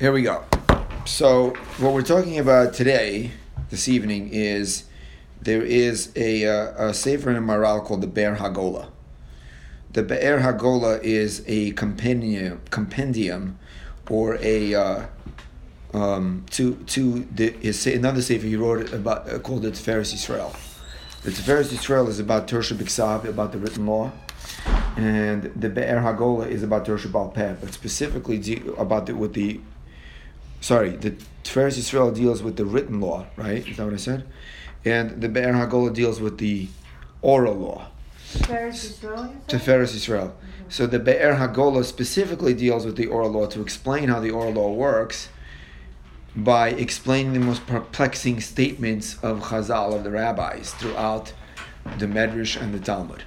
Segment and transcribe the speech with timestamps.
[0.00, 0.44] Here we go.
[1.04, 3.32] So, what we're talking about today,
[3.68, 4.84] this evening, is
[5.42, 8.88] there is a, uh, a sefer in Maharal called the Be'er Hagola.
[9.92, 13.58] The Be'er Hagola is a compendium, compendium
[14.08, 15.06] or a uh,
[15.92, 20.56] um, to to the his, another sefer he wrote about uh, called the Tiferes Israel.
[21.24, 24.12] The Tiferes Israel is about Tersha B'Ksav, about the written law,
[24.96, 29.60] and the Be'er Hagola is about Tersha Bal Peh, but specifically about the, with the
[30.60, 31.12] sorry, the
[31.44, 33.66] Tiferes Israel deals with the written law, right?
[33.66, 34.26] Is that what I said?
[34.84, 36.68] And the Be'er Hagola deals with the
[37.22, 37.88] oral law.
[38.32, 39.26] Tiferes Israel.
[39.26, 39.60] you said?
[39.60, 40.28] Tiferes Israel.
[40.28, 40.70] Mm-hmm.
[40.70, 44.52] So the Be'er Hagola specifically deals with the oral law to explain how the oral
[44.52, 45.28] law works
[46.36, 51.32] by explaining the most perplexing statements of Chazal of the rabbis throughout
[51.98, 53.24] the Medrash and the Talmud.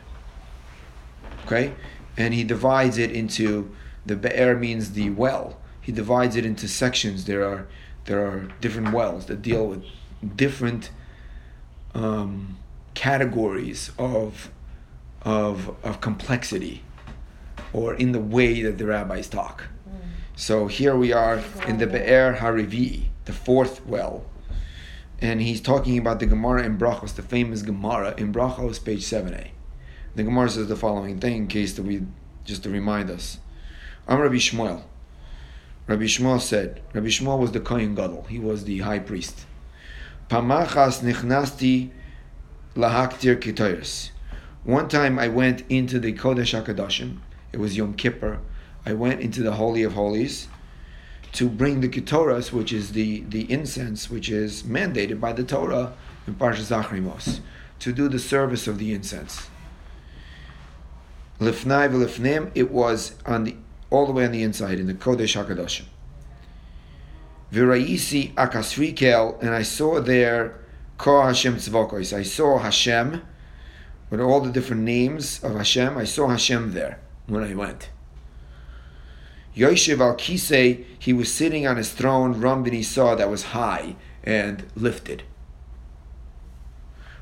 [1.46, 1.74] Okay,
[2.16, 3.76] and he divides it into
[4.06, 5.58] the Be'er means the well.
[5.84, 7.26] He divides it into sections.
[7.26, 7.68] There are
[8.06, 9.84] there are different wells that deal with
[10.36, 10.90] different
[11.94, 12.58] um,
[12.94, 14.50] categories of
[15.22, 16.84] of of complexity
[17.74, 19.66] or in the way that the rabbis talk.
[20.36, 24.26] So here we are in the Be'er Harivi, the fourth well.
[25.20, 29.50] And he's talking about the Gemara in Brachos, the famous Gemara in Brachos, page 7a.
[30.16, 32.04] The Gemara says the following thing, in case that we,
[32.46, 33.38] just to remind us.
[34.08, 34.84] I'm Rabbi Shmuel.
[35.86, 39.46] Rabbi Shmuel said, Rabbi Shmuel was the Kohen Gadol, he was the high priest.
[40.30, 41.92] Pamachas nichnasti
[42.76, 44.12] lahaktir kitoiris.
[44.64, 47.18] One time I went into the Kodesh HaKadoshim,
[47.52, 48.40] it was Yom Kippur,
[48.86, 50.48] I went into the Holy of Holies
[51.34, 55.94] to bring the Ketoras, which is the, the incense, which is mandated by the Torah
[56.28, 57.42] in Parshas Acharei Mos,
[57.80, 59.50] to do the service of the incense.
[61.40, 63.56] Lifnai v'lifnim, it was on the
[63.94, 65.86] all the way on the inside in the Kodesh Hakadoshim.
[67.54, 70.60] V'rayisi Akasriel, and I saw there
[70.98, 72.12] Ko Hashem Tzvokos.
[72.12, 73.22] I saw Hashem
[74.10, 75.96] with all the different names of Hashem.
[75.96, 77.90] I saw Hashem there when I went.
[79.56, 83.96] Yoshev al Kisei, he was sitting on his throne, Ram bin saw that was high
[84.24, 85.22] and lifted.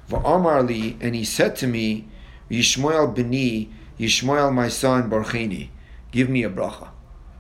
[0.10, 2.08] Va'amar li, and he said to me,
[2.50, 5.68] Yishmael bini, Yishmael my son, Barcheni,
[6.12, 6.90] give me a bracha.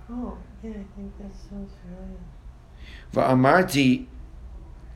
[0.09, 2.19] Oh, yeah, I think that sounds familiar.
[3.13, 4.07] Va'amarti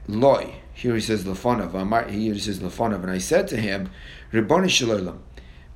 [0.07, 3.89] loy, here he says Va'amar- here he says lafanav, and I said to him,
[4.31, 5.21] Ribbon Shalom,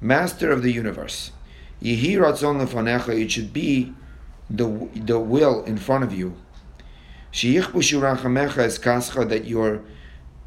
[0.02, 1.32] Master of the universe,
[1.82, 3.94] Yehi ratzon lefanecha, it should be
[4.50, 6.36] the the will in front of you.
[7.31, 9.81] Sheyichbushu rachamecha es kascha that your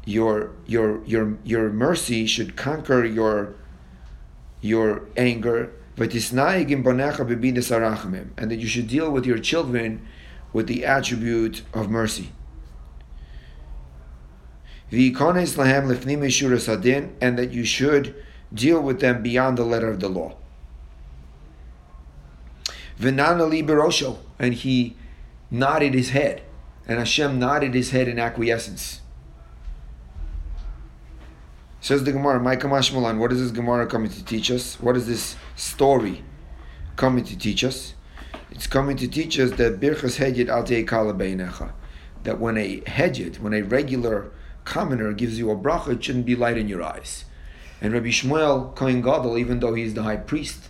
[0.05, 3.55] your your your your mercy should conquer your
[4.61, 5.71] your anger.
[8.37, 10.05] And that you should deal with your children
[10.51, 12.31] with the attribute of mercy.
[17.21, 18.15] And that you should
[18.53, 20.35] deal with them beyond the letter of the law.
[24.39, 24.95] And he
[25.49, 26.41] nodded his head,
[26.87, 29.01] and Hashem nodded his head in acquiescence.
[31.83, 34.79] Says the Gemara, my Kamash Malan, what is this Gemara coming to teach us?
[34.79, 36.23] What is this story
[36.95, 37.95] coming to teach us?
[38.51, 41.73] It's coming to teach us that Birchas Hedyot al Kala Beinecha.
[42.23, 44.31] That when a Hedyot, when a regular
[44.63, 47.25] commoner gives you a bracha, it shouldn't be light in your eyes.
[47.81, 50.69] And Rabbi Shmuel Kohen Gadol, even though he's the high priest,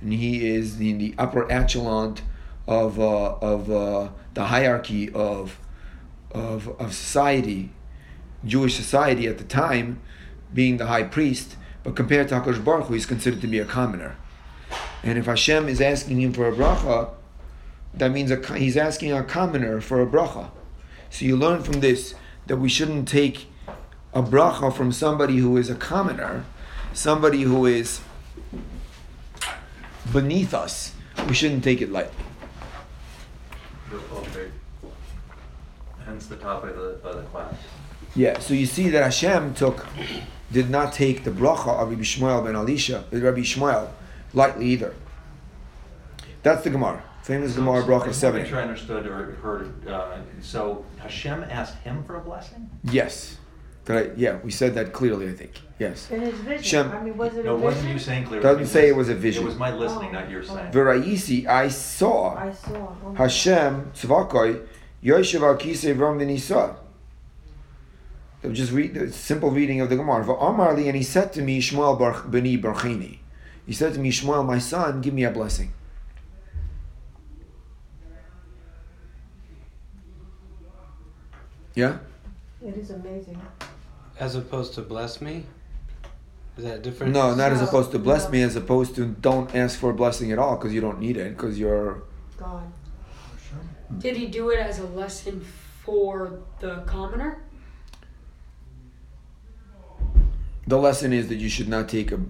[0.00, 2.18] and he is in the upper echelon
[2.68, 5.58] of uh, of uh, the hierarchy of,
[6.30, 7.72] of of society,
[8.44, 10.00] Jewish society at the time,
[10.54, 11.56] being the high priest.
[11.82, 14.16] But compared to Hakadosh Baruch Hu, he's considered to be a commoner.
[15.02, 17.10] And if Hashem is asking him for a bracha,
[17.92, 20.50] that means a, he's asking a commoner for a bracha.
[21.10, 22.14] So you learn from this
[22.46, 23.46] that we shouldn't take
[24.14, 26.44] a bracha from somebody who is a commoner,
[26.92, 28.00] somebody who is
[30.12, 30.94] beneath us.
[31.28, 32.24] We shouldn't take it lightly.
[36.04, 37.54] Hence the topic of the, of the class.
[38.14, 39.86] Yeah, so you see that Hashem took,
[40.54, 43.88] did not take the bracha of Rabbi Shmuel ben Elisha, Rabbi Shmuel,
[44.32, 44.94] lightly either.
[46.42, 47.02] That's the Gemara.
[47.22, 48.40] Famous Gemara I bracha want to seven.
[48.42, 49.88] make sure I understood or heard.
[49.88, 52.70] Uh, so Hashem asked him for a blessing.
[52.84, 53.38] Yes.
[53.86, 55.28] Did I, yeah, we said that clearly.
[55.28, 55.60] I think.
[55.78, 56.10] Yes.
[56.10, 56.62] In his vision.
[56.62, 58.42] Shem- I mean, was it No, a it wasn't you saying clearly.
[58.42, 59.42] Doesn't say it was a vision.
[59.42, 60.70] It was my listening, Oh, not your saying.
[60.72, 62.94] V'rayisi, I saw I saw.
[63.04, 63.14] oh.
[63.16, 64.66] Hashem tzvakoi
[65.02, 65.94] yoshev al kisei
[68.44, 68.52] v'ram v'nisa.
[68.52, 70.24] Just read the simple reading of the Gemara.
[70.24, 73.18] V'amar li, and he said to me, Shmuel bar, beni barchini.
[73.66, 75.72] He said to me, Shmuel, my son, give me a blessing.
[81.74, 81.98] Yeah?
[82.64, 83.40] It is amazing.
[84.18, 85.44] As opposed to bless me?
[86.56, 87.12] Is that different?
[87.12, 88.30] No, not as opposed to bless no.
[88.30, 91.16] me, as opposed to don't ask for a blessing at all because you don't need
[91.16, 92.04] it because you're.
[92.36, 92.72] God.
[93.98, 95.44] Did he do it as a lesson
[95.82, 97.43] for the commoner?
[100.66, 102.20] The lesson is that you should not take a,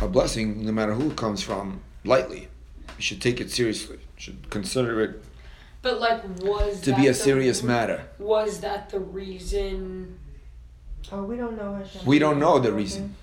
[0.00, 2.48] a blessing, no matter who it comes from, lightly.
[2.96, 3.96] You should take it seriously.
[3.96, 5.22] You should consider it
[5.82, 8.04] But like, was to that be a the- serious matter.
[8.18, 10.18] Was that the reason?
[11.10, 12.04] Oh, we don't know Hashem.
[12.04, 13.14] We don't know the reason.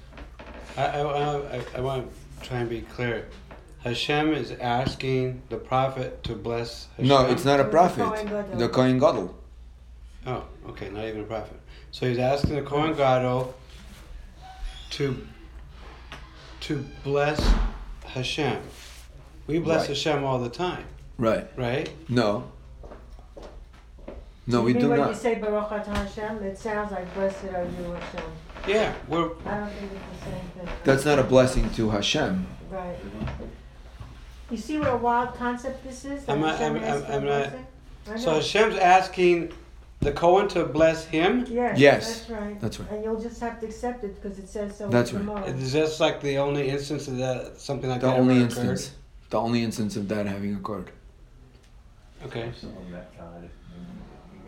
[0.78, 2.10] I, I, I, I want
[2.42, 3.28] to try and be clear.
[3.84, 7.08] Hashem is asking the prophet to bless Hashem.
[7.08, 8.28] No, it's not a prophet.
[8.58, 9.36] The Kohen Gadol.
[10.26, 11.60] Oh, okay, not even a prophet.
[11.92, 13.54] So he's asking the Kohen Gadol
[14.92, 15.28] to
[16.62, 17.40] to bless
[18.06, 18.60] Hashem.
[19.48, 19.90] We bless Right.
[19.90, 20.86] Hashem all the time,
[21.18, 21.48] Right.
[21.56, 21.90] right?
[22.10, 22.46] No.
[24.48, 27.46] No, we you do mean when you say Baruch Atah Hashem, it sounds like blessed
[27.46, 28.32] are you Hashem.
[28.68, 30.74] Yeah, we're I don't think it's the same thing.
[30.84, 32.46] That's not a blessing to Hashem.
[32.72, 32.96] Right.
[34.52, 36.26] You see what a wild concept this is?
[36.26, 38.36] That I'm not- I'm- I'm- I'm not- so know.
[38.38, 39.52] Hashem's asking
[40.06, 41.46] the Kohen to bless him.
[41.50, 42.62] Yes, Yes, that's right.
[42.62, 42.92] that's right.
[42.92, 44.88] And you'll just have to accept it because it says so.
[44.88, 45.44] That's in right.
[45.44, 45.58] Gemara.
[45.58, 48.92] Is this like the only instance of that something like The that only ever instance.
[49.32, 50.92] The only instance of that having occurred.
[52.24, 52.28] occurred?
[52.28, 52.52] Okay.
[52.60, 53.50] Someone met God,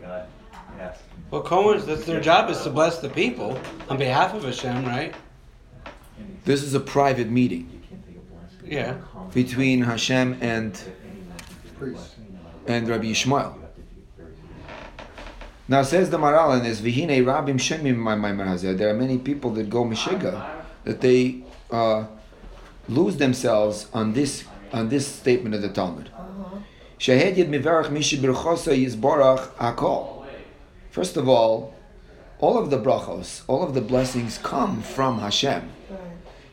[0.00, 0.94] God
[1.30, 3.58] Well, Cohen's that's their job is to bless the people
[3.90, 5.14] on behalf of Hashem, right?
[6.44, 8.72] This is a private meeting You can't take a blessing.
[8.72, 8.94] Yeah.
[9.34, 10.80] between Hashem and
[12.66, 13.54] and Rabbi Yishmael.
[15.70, 19.68] Now says the Maharal in this Vihine Rabim Shemim my There are many people that
[19.68, 22.06] go Meshiga that they uh,
[22.88, 26.10] lose themselves on this on this statement of the Talmud.
[26.14, 26.58] Uh-huh.
[26.98, 30.24] Shahed Yid Mivarach Mishi Berchosa Yizborach Akol.
[30.90, 31.74] First of all,
[32.38, 35.70] all of the brachos, all of the blessings come from Hashem.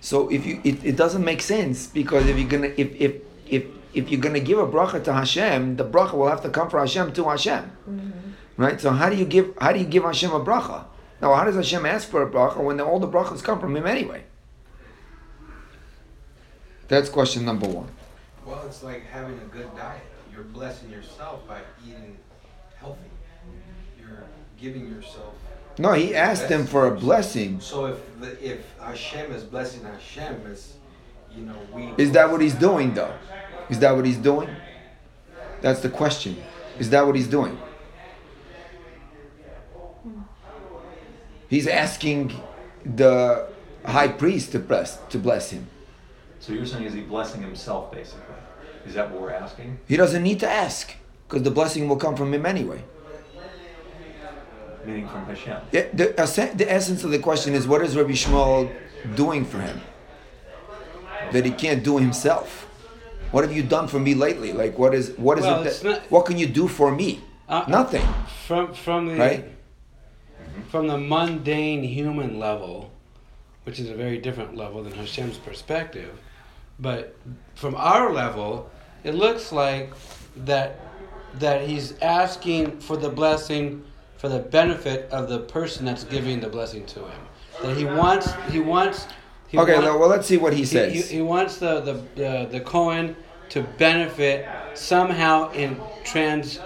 [0.01, 3.15] So if you, it, it doesn't make sense because if you're gonna, if if
[3.47, 3.63] if
[3.93, 6.81] if you're gonna give a bracha to Hashem, the bracha will have to come from
[6.81, 8.24] Hashem to Hashem, Mm-hmm.
[8.57, 8.79] Right?
[8.79, 10.85] So how do you give, how do you give Hashem a bracha?
[11.21, 13.87] Now, how does Hashem ask for a bracha when all the brachas come from Him
[13.87, 14.23] anyway?
[16.87, 17.87] That's question number one.
[18.45, 20.01] Well, it's like having a good diet.
[20.31, 22.17] You're blessing yourself by eating
[22.77, 23.09] healthy.
[23.99, 24.23] You're
[24.59, 25.33] giving yourself.
[25.79, 27.59] No, He asked them for a blessing.
[27.59, 30.75] So if the, if Hashem is blessing Hashem, is
[31.35, 31.93] you know we.
[31.97, 33.13] Is that what He's doing, though?
[33.69, 34.49] Is that what He's doing?
[35.61, 36.37] That's the question.
[36.77, 37.57] Is that what He's doing?
[41.49, 42.33] He's asking
[42.85, 43.47] the
[43.85, 45.67] high priest to bless to bless him.
[46.39, 48.35] So you're saying is he blessing himself basically?
[48.85, 49.79] Is that what we're asking?
[49.87, 50.93] He doesn't need to ask
[51.27, 52.83] because the blessing will come from him anyway.
[54.85, 55.57] Meaning from Hashem.
[55.71, 58.71] The, the, esse- the essence of the question is what is Rabbi Shmuel
[59.15, 59.81] doing for him
[61.31, 62.67] that he can't do himself?
[63.31, 64.53] What have you done for me lately?
[64.53, 67.21] Like what is what is Well, it that, not- what can you do for me?
[67.49, 68.05] Uh, Nothing,
[68.47, 69.45] From from the right?
[70.55, 70.69] Mm-hmm.
[70.69, 72.91] from the mundane human level,
[73.65, 76.17] which is a very different level than Hashem's perspective,
[76.79, 77.15] but
[77.55, 78.69] from our level,
[79.03, 79.91] it looks like
[80.37, 80.79] that
[81.39, 83.83] that he's asking for the blessing
[84.17, 87.21] for the benefit of the person that's giving the blessing to him.
[87.61, 89.07] That he wants he wants
[89.47, 91.09] he Okay, now, well let's see what he he, says.
[91.09, 93.15] he, he wants the the the, the Cohen
[93.49, 96.59] to benefit somehow in trans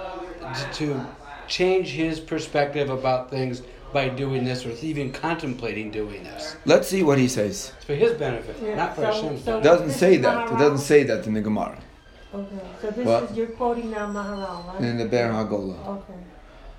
[0.74, 1.06] to
[1.48, 6.56] change his perspective about things by doing this or even contemplating doing this.
[6.66, 7.74] Let's see what he says.
[7.78, 9.64] It's for his benefit, Yeah, not for so- Hashem's so- It benefit.
[9.64, 10.52] doesn't say that.
[10.52, 11.78] It doesn't say that in the Gemara
[12.34, 12.46] Okay.
[12.82, 13.24] So this What?
[13.24, 14.82] is you're quoting now Maharal, right?
[14.82, 15.78] in the Ber Hagola.
[15.98, 16.14] Okay.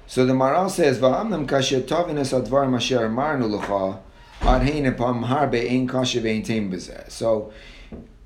[0.07, 3.99] So the Maharal says, "Va'amnam kasher tovin advar masher marnu lecha,
[4.43, 7.51] ad hein epam harbe ein kasher ve'ein teim bezeh." So,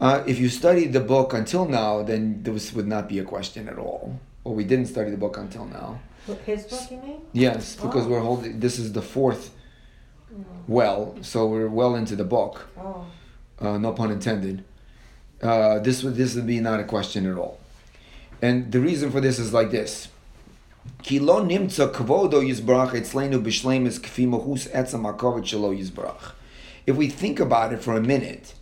[0.02, 3.68] uh, if you studied the book until now, then this would not be a question
[3.70, 4.18] at all.
[4.44, 6.00] Well, we didn't study the book until now.
[6.46, 7.20] His book, you mean?
[7.32, 8.08] Yes, because Oh.
[8.08, 8.60] we're holding.
[8.60, 9.50] This is the fourth
[10.32, 10.44] Mm.
[10.66, 12.66] well, so we're well into the book.
[12.78, 13.04] Oh.
[13.60, 14.64] Uh, no pun intended.
[15.42, 17.58] Uh, this would this would be not a question at all.
[18.42, 20.08] And the reason for this is like this.
[21.02, 26.32] Ki lo nimtza kvodo yizbrach etzleinu b'shleimus kfi mohus etzam hakovet shelo yizbrach.
[26.86, 28.54] If we think about it for a minute,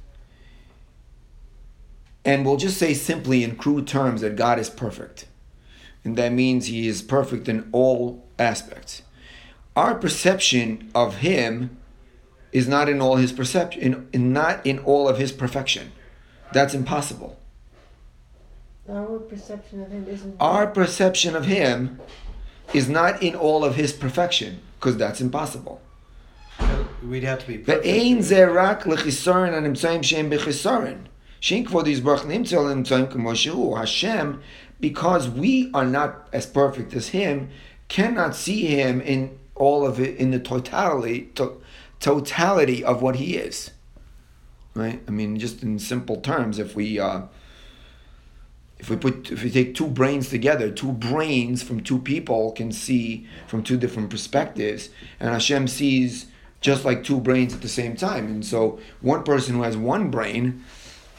[2.24, 5.26] and we'll just say simply in crude terms that God is perfect,
[6.03, 9.01] and that means He is perfect in all aspects.
[9.75, 11.77] Our perception of Him
[12.51, 15.91] is not in all His perception, in, in not in all of His perfection.
[16.53, 17.37] That's impossible.
[18.89, 20.35] Our perception of him isn't.
[20.39, 21.99] Our perception of Him
[22.73, 25.81] is not in all of his perfection, because that's impossible.
[27.03, 27.85] We'd have to be perfect.
[27.85, 31.07] ואין זה רק לחיסרון הנמצאים שהם בחיסרון.
[31.41, 34.39] שאם כבוד יזבח נמצא לנמצאים כמו שהוא, Hashem,
[34.82, 37.48] because we are not as perfect as him,
[37.86, 41.62] cannot see him in all of it, in the totality, to,
[42.00, 43.70] totality of what he is.
[44.74, 45.00] Right?
[45.06, 47.22] I mean, just in simple terms, if we, uh,
[48.80, 52.72] if we put, if we take two brains together, two brains from two people can
[52.72, 54.88] see from two different perspectives,
[55.20, 56.26] and Hashem sees
[56.60, 58.26] just like two brains at the same time.
[58.26, 60.64] And so one person who has one brain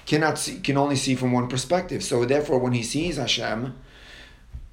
[0.06, 2.04] cannot see, can only see from one perspective.
[2.04, 3.76] So therefore, when he sees Hashem,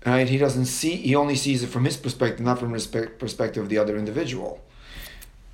[0.04, 0.96] right, he doesn't see.
[0.96, 4.60] He only sees it from his perspective, not from respect, perspective of the other individual.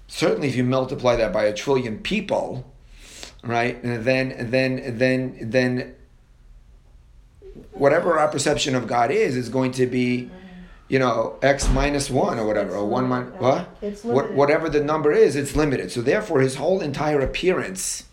[0.09, 2.71] Certainly, if you multiply that by a trillion people,
[3.43, 5.95] right, and then then then then
[7.73, 10.31] whatever our perception of God is is going to be
[10.89, 13.69] you know, x minus one or whatever, It's or one minus what?
[14.05, 14.33] What?
[14.33, 15.91] Whatever the number is, it's limited.
[15.91, 18.05] So therefore, his whole entire appearance,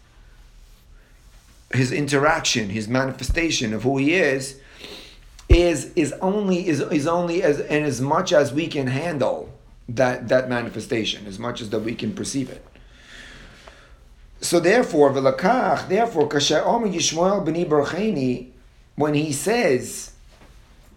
[1.74, 4.60] his interaction, his manifestation of who he is,
[5.50, 9.50] is is only is is only as and as much as we can handle
[9.90, 12.66] that that manifestation, as much as that we can perceive it.
[14.42, 18.50] So therefore, v'lakach, therefore, kasher omer Yishmael b'ni Barcheni,
[18.96, 20.12] when he says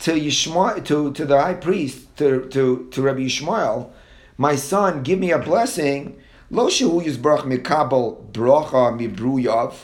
[0.00, 3.90] to Yishmael, to, to the high priest, to, to, to Rabbi Yishmael,
[4.36, 6.20] my son, give me a blessing.
[6.50, 9.74] Lo shehu yizbrach mikabel bracha mibruyav.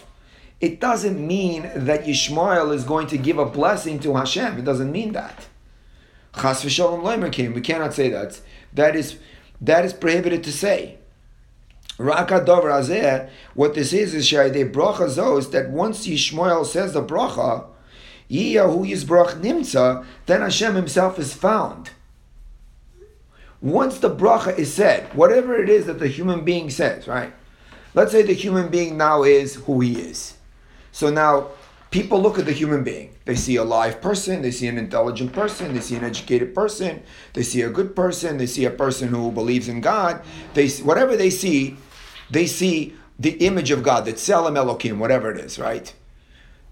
[0.63, 4.59] It doesn't mean that Yishmael is going to give a blessing to Hashem.
[4.59, 5.49] It doesn't mean that.
[6.37, 7.53] Chas v'shalom came.
[7.53, 8.41] We cannot say that.
[8.73, 9.19] That is
[9.61, 10.99] that is prohibited to say.
[11.99, 17.67] Raka dover What this is is shayde bracha zos that once Yishmael says the bracha,
[18.31, 21.91] Yiyahu Yisbrach Nimtza, then Hashem Himself is found.
[23.61, 27.33] Once the bracha is said, whatever it is that the human being says, right?
[27.95, 30.35] Let's say the human being now is who he is.
[30.93, 31.49] So now
[31.91, 33.15] people look at the human being.
[33.25, 37.03] They see a live person, they see an intelligent person, they see an educated person,
[37.35, 40.23] they see a good person, they see a person who believes in God.
[40.55, 41.77] They whatever they see,
[42.31, 45.93] they see the image of God, the Tselem Elokim, whatever it is, right?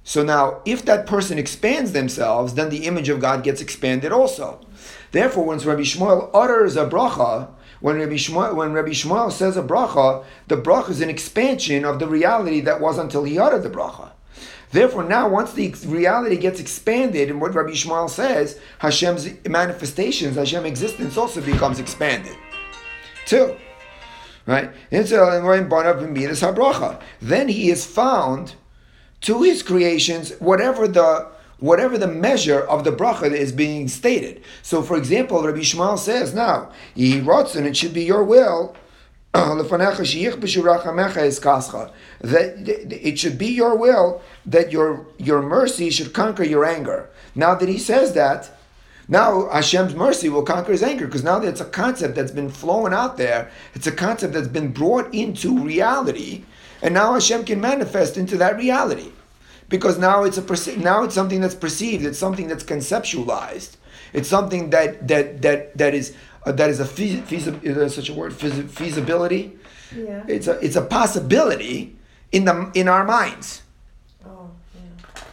[0.03, 4.59] So now, if that person expands themselves, then the image of God gets expanded also.
[5.13, 7.51] Therefore, when Rabbi Shmuel utters a bracha,
[7.81, 11.99] when Rabbi Shmuel, when Rabbi Shmuel says a bracha, the bracha is an expansion of
[11.99, 14.11] the reality that was until he uttered the bracha.
[14.73, 20.67] Therefore, now once the reality gets expanded, and what Rabbi Shmuel says, Hashem's manifestations, Hashem's
[20.67, 22.37] existence also becomes expanded.
[23.27, 23.57] Too.
[24.47, 24.71] Right?
[24.91, 25.09] Then
[27.49, 28.55] he is found
[29.21, 31.29] to his creations whatever the
[31.61, 34.43] whatever the measure of the bracha is being stated.
[34.63, 38.75] So, for example, Rabbi Shmuel says, "Now, ye rotzen, it should be your will."
[42.21, 42.55] That
[42.91, 47.09] it should be your will that your your mercy should conquer your anger.
[47.37, 48.51] Now that he says that,
[49.07, 52.51] now Hashem's mercy will conquer his anger because now that it's a concept that's been
[52.51, 56.45] flowing out there, it's a concept that's been brought into reality,
[56.83, 59.13] and now Hashem can manifest into that reality
[59.71, 62.05] because now it's a perce- now it's something that's perceived.
[62.05, 63.77] It's something that's conceptualized.
[64.13, 66.13] It's something that that that that is
[66.45, 69.57] uh, that is a fe- feasi- uh, such a word Feas- feasibility.
[69.97, 70.25] Yeah.
[70.29, 71.97] It's a it's a possibility
[72.33, 73.63] in the in our minds.
[74.27, 75.25] Oh, yeah.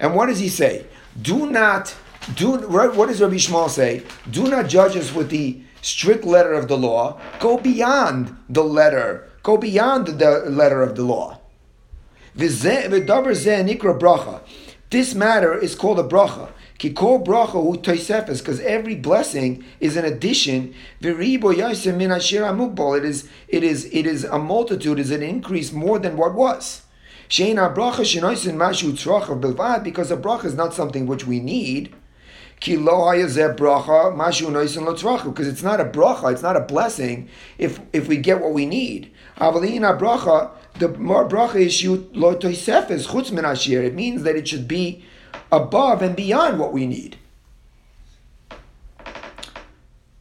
[0.00, 0.86] And what does he say?
[1.20, 1.94] Do not
[2.36, 2.56] do.
[2.68, 4.02] What does Rabbi Shmuel say?
[4.30, 9.28] Do not judge us with the strict letter of the law, go beyond the letter,
[9.42, 11.38] go beyond the letter of the law.
[12.34, 12.94] This matter
[15.58, 16.48] is called a bracha.
[16.80, 20.74] Bracha because every blessing is an addition.
[21.00, 22.10] Min.
[22.10, 26.82] It is, it is, it is a multitude, is an increase more than what was.
[27.28, 28.04] Shein bracha
[28.56, 31.94] mashu because a bracha is not something which we need.
[32.60, 36.60] Ki lo bracha mashu noisin lo tzrachav, because it's not a bracha, it's not a
[36.60, 39.12] blessing if if we get what we need.
[39.38, 43.82] Bracha, the more bracha is shu lo toisefes chutz min asher.
[43.82, 45.04] It means that it should be
[45.52, 47.16] above and beyond what we need.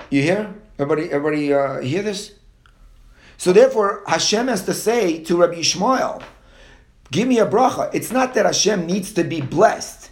[0.09, 0.53] You hear?
[0.77, 2.33] Everybody, everybody uh, hear this?
[3.37, 6.21] So therefore, Hashem has to say to Rabbi Yishmael,
[7.11, 7.89] give me a bracha.
[7.93, 10.02] It's not that Hashem needs to be blessed.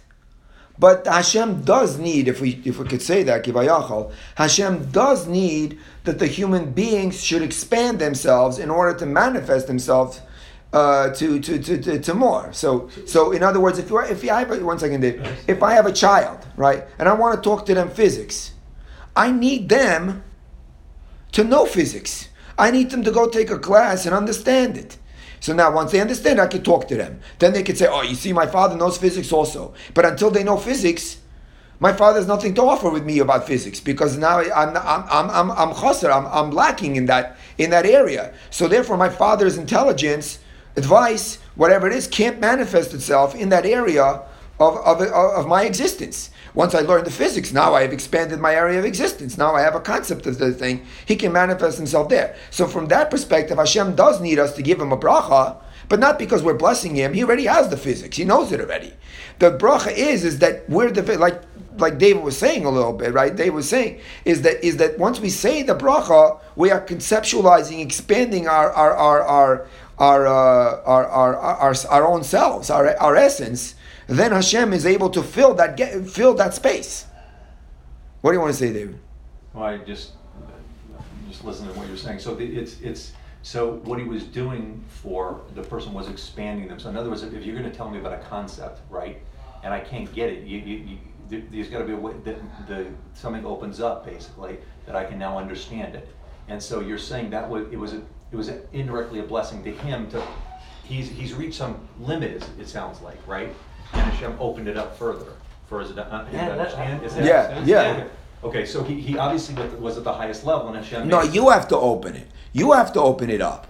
[0.82, 5.78] But Hashem does need, if we if we could say that, Kivayachal, Hashem does need
[6.02, 10.20] that the human beings should expand themselves in order to manifest themselves
[10.72, 12.52] uh, to, to, to, to, to more.
[12.52, 15.62] So, so in other words, if you if I have a, one second, Dave, if
[15.62, 18.50] I have a child, right, and I want to talk to them physics,
[19.14, 20.24] I need them
[21.30, 22.28] to know physics.
[22.58, 24.98] I need them to go take a class and understand it.
[25.42, 27.18] So now, once they understand, I can talk to them.
[27.40, 30.44] Then they can say, "Oh, you see, my father knows physics also." But until they
[30.44, 31.16] know physics,
[31.80, 35.30] my father has nothing to offer with me about physics because now I'm I'm I'm
[35.30, 38.32] I'm, I'm chaser, I'm, I'm lacking in that in that area.
[38.50, 40.38] So therefore, my father's intelligence,
[40.76, 44.22] advice, whatever it is, can't manifest itself in that area
[44.60, 46.30] of, of, of my existence.
[46.54, 49.38] Once I learned the physics, now I have expanded my area of existence.
[49.38, 50.86] Now I have a concept of the thing.
[51.06, 52.36] He can manifest himself there.
[52.50, 55.56] So from that perspective, Hashem does need us to give him a bracha,
[55.88, 57.14] but not because we're blessing him.
[57.14, 58.16] He already has the physics.
[58.16, 58.92] He knows it already.
[59.38, 61.40] The bracha is is that we're the like
[61.78, 63.34] like David was saying a little bit, right?
[63.34, 67.80] David was saying is that is that once we say the bracha, we are conceptualizing,
[67.80, 69.66] expanding our our our our
[69.98, 73.74] our uh, our, our, our, our own selves, our our essence
[74.18, 77.06] then Hashem is able to fill that get, fill that space.
[78.20, 78.98] What do you want to say, David?
[79.54, 80.12] Well, I just
[81.28, 82.18] just listen to what you're saying.
[82.20, 86.78] So it's it's so what he was doing for the person was expanding them.
[86.78, 89.20] So in other words, if you're going to tell me about a concept, right,
[89.64, 92.12] and I can't get it, you, you, you there- there's got to be a way
[92.24, 92.36] that
[92.68, 96.08] the something opens up basically that I can now understand it.
[96.48, 99.70] And so you're saying that was it was a, it was indirectly a blessing to
[99.72, 100.22] him to
[100.84, 102.48] he's he's reached some limit.
[102.60, 103.54] It sounds like right,
[103.92, 105.32] and Hashem opened it up further
[105.68, 107.02] for his uh, him Yeah, to understand.
[107.04, 107.68] Is that Yeah, sense?
[107.68, 107.80] yeah.
[107.92, 108.06] Okay.
[108.44, 111.06] Okay, so he, he obviously was- was at the highest level, and Hashem.
[111.08, 112.26] No, made- you have to open it.
[112.52, 113.68] You have to open it up.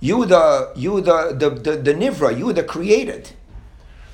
[0.00, 2.36] You the you the the the, the nivra.
[2.38, 3.30] You the created.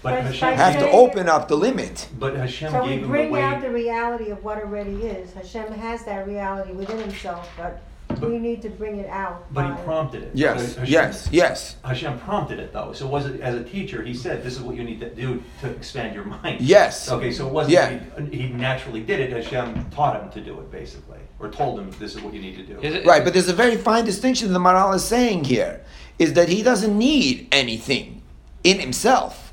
[0.03, 2.09] But Hashem, by Have to open up the limit.
[2.19, 5.33] but Hashem So we gave him the bring out the reality of what already is.
[5.35, 9.53] Hashem has that reality within himself, but But- we need to bring it out.
[9.53, 10.31] But he prompted it.
[10.35, 12.93] Yes, So Hashem- yes, yes, Hashem prompted it though.
[12.93, 14.03] So was it as a teacher?
[14.03, 17.11] He said, "This is what you need to do to expand your mind." yes.
[17.11, 17.99] Okay, so it wasn't Yeah.
[18.31, 19.33] he, he naturally did it.
[19.33, 22.57] Hashem taught him to do it, basically, or told him this is what you need
[22.57, 22.81] to do.
[22.81, 25.81] Is it- Right, but there's a very fine distinction the Maharal is saying here,
[26.19, 28.23] is that he doesn't need anything
[28.65, 29.53] in himself.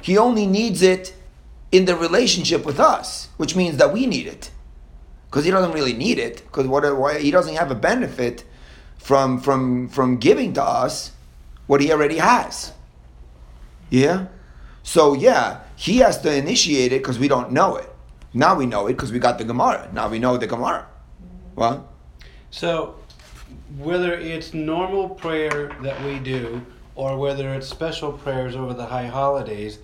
[0.00, 1.12] He only needs it
[1.72, 4.50] in the relationship with us, which means that we need it.
[5.28, 8.44] Because he doesn't really need it, because what, why, he doesn't have a benefit
[8.96, 11.12] from, from, from giving to us
[11.66, 12.72] what he already has.
[13.90, 14.26] Yeah?
[14.82, 17.90] So, yeah, he has to initiate it because we don't know it.
[18.32, 19.90] Now we know it because we got the Gemara.
[19.92, 20.86] Now we know the Gemara.
[21.54, 21.88] Well,
[22.50, 22.96] So,
[23.78, 26.64] whether it's normal prayer that we do
[26.94, 29.78] or whether it's special prayers over the high holidays,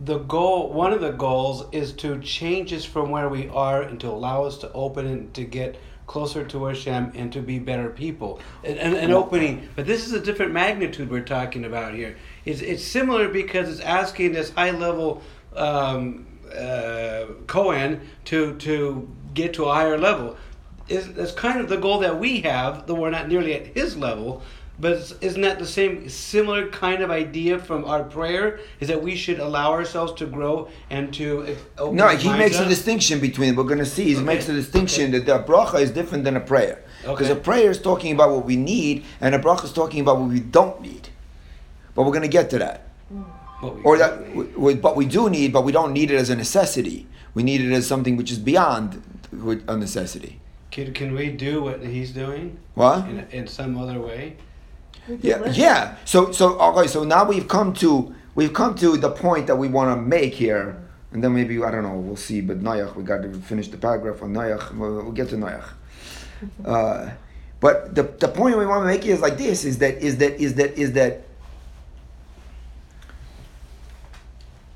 [0.00, 4.00] the goal, one of the goals, is to change us from where we are and
[4.00, 7.88] to allow us to open and to get closer to Hashem and to be better
[7.88, 8.40] people.
[8.64, 12.16] And, and, and opening, but this is a different magnitude we're talking about here.
[12.44, 15.22] It's, it's similar because it's asking this high level
[15.54, 20.36] um, uh, Cohen to to get to a higher level.
[20.88, 23.96] Is that's kind of the goal that we have, though we're not nearly at his
[23.96, 24.42] level.
[24.80, 28.58] But isn't that the same similar kind of idea from our prayer?
[28.80, 32.68] Is that we should allow ourselves to grow and to open no, he makes a
[32.68, 33.54] distinction between.
[33.54, 34.04] We're going to see.
[34.04, 34.24] He Okay.
[34.24, 37.38] makes a distinction that the bracha is different than a prayer because Okay.
[37.38, 40.30] a prayer is talking about what we need, and a bracha is talking about what
[40.30, 41.08] we don't need.
[41.94, 42.88] But we're going to get to that.
[43.08, 43.22] Hmm.
[43.62, 46.30] We- Or that, w- w- but we do need, but we don't need it as
[46.30, 47.06] a necessity.
[47.34, 49.00] We need it as something which is beyond
[49.68, 50.40] a necessity.
[50.72, 53.06] Can, can we do what he's doing What?
[53.08, 54.36] in, in some other way?
[55.20, 55.96] Yeah, yeah.
[56.04, 56.86] So, so okay.
[56.88, 60.34] So now we've come to we've come to the point that we want to make
[60.34, 61.96] here, and then maybe I don't know.
[61.96, 62.40] We'll see.
[62.40, 64.76] But Noach, we got to finish the paragraph on Noach.
[64.76, 65.64] We'll, we'll get to Noach.
[66.64, 67.08] Uh,
[67.60, 70.40] but the, the point we want to make is like this: is that is that
[70.40, 71.22] is that is that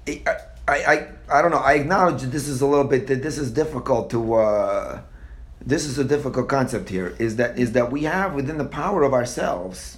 [0.07, 0.23] I,
[0.69, 1.59] I, I, I don't know.
[1.59, 4.35] I acknowledge that this is a little bit that this is difficult to.
[4.35, 5.01] Uh,
[5.61, 7.17] this is a difficult concept here.
[7.19, 9.96] Is that is that we have within the power of ourselves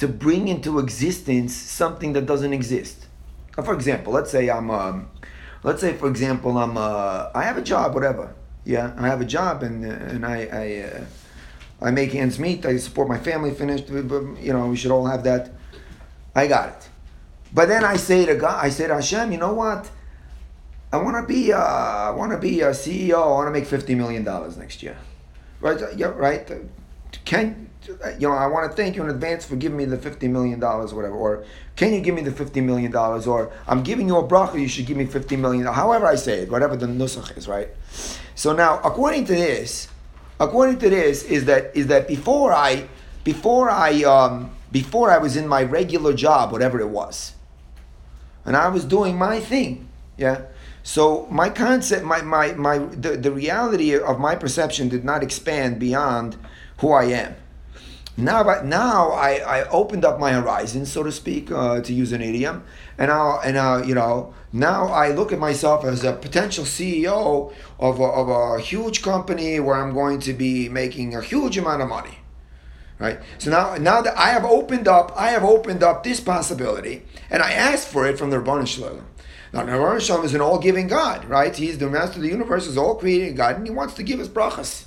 [0.00, 3.06] to bring into existence something that doesn't exist.
[3.56, 4.70] Uh, For example, let's say I'm.
[4.70, 5.10] Um,
[5.62, 6.76] let's say, for example, I'm.
[6.76, 8.34] Uh, I have a job, whatever.
[8.64, 10.38] Yeah, I have a job, and uh, and I.
[10.62, 11.04] I uh,
[11.82, 12.66] I make ends meet.
[12.66, 13.52] I support my family.
[13.52, 13.88] Finished.
[13.88, 15.52] You know, we should all have that.
[16.34, 16.88] I got it.
[17.52, 19.90] But then I say to God, I say to Hashem, you know what?
[20.92, 23.22] I want to be, uh, I want to be a CEO.
[23.22, 24.96] I want to make fifty million dollars next year,
[25.60, 25.78] right?
[25.96, 26.50] Yeah, right.
[27.24, 28.32] Can you know?
[28.32, 31.14] I want to thank you in advance for giving me the fifty million dollars, whatever.
[31.14, 31.44] Or
[31.76, 33.26] can you give me the fifty million dollars?
[33.26, 34.60] Or I'm giving you a bracha.
[34.60, 35.66] You should give me fifty million.
[35.66, 37.68] However I say it, whatever the nusach is, right?
[38.34, 39.88] So now, according to this,
[40.38, 42.88] according to this, is that is that before I,
[43.24, 47.34] before I, um, before I was in my regular job, whatever it was.
[48.44, 49.88] And I was doing my thing.
[50.16, 50.42] Yeah.
[50.82, 55.78] So my concept, my, my, my the, the reality of my perception did not expand
[55.78, 56.38] beyond
[56.78, 57.36] who I am.
[58.16, 62.12] Now, but now I, I opened up my horizons, so to speak, uh, to use
[62.12, 62.64] an idiom,
[62.98, 67.52] and now and uh, you know now I look at myself as a potential CEO
[67.78, 71.82] of a, of a huge company where I'm going to be making a huge amount
[71.82, 72.18] of money,
[72.98, 73.20] right?
[73.38, 77.42] So now now that I have opened up, I have opened up this possibility, and
[77.42, 79.06] I asked for it from the Rebbeinu Shalom.
[79.52, 81.54] Now, the Shalom is an all-giving God, right?
[81.54, 84.20] He's the master of the universe, is all creating God, and He wants to give
[84.20, 84.84] us brachas.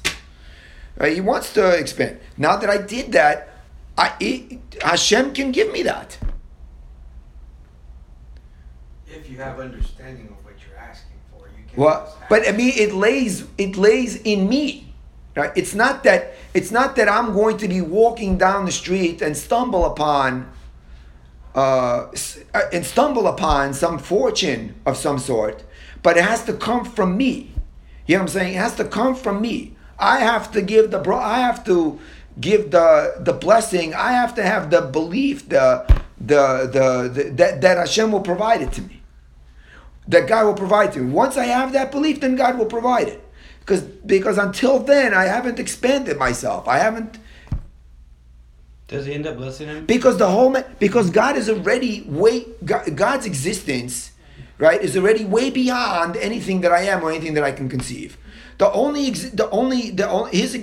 [0.98, 1.14] Right?
[1.14, 2.20] He wants to expand.
[2.38, 3.50] Now that I did that,
[3.98, 6.18] I, it, Hashem can give me that.
[9.08, 11.82] If you have understanding of what you're asking for, you can.
[11.82, 14.94] Well, but I mean, it lays it lays in me.
[15.36, 15.52] Right?
[15.56, 19.36] It's not that it's not that I'm going to be walking down the street and
[19.36, 20.52] stumble upon
[21.56, 22.08] uh,
[22.54, 25.64] uh, and stumble upon some fortune of some sort,
[26.02, 27.52] but it has to come from me.
[28.08, 28.54] You know what I'm saying?
[28.56, 29.76] It has to come from me.
[30.00, 31.18] I have to give the bro.
[31.18, 32.00] I have to
[32.40, 33.94] give the the blessing.
[33.94, 35.86] I have to have the belief, the
[36.20, 39.02] the the, the that that Hashem will provide it to me
[40.08, 41.12] that God will provide to me.
[41.12, 43.24] Once I have that belief, then God will provide it.
[43.60, 46.68] Because because until then I haven't expanded myself.
[46.68, 47.18] I haven't
[48.88, 49.86] Does he end up blessing him?
[49.86, 54.12] because the whole ma- because God is already way God, God's existence,
[54.58, 58.18] right, is already way beyond anything that I am or anything that I can conceive.
[58.64, 60.58] The only the only the only his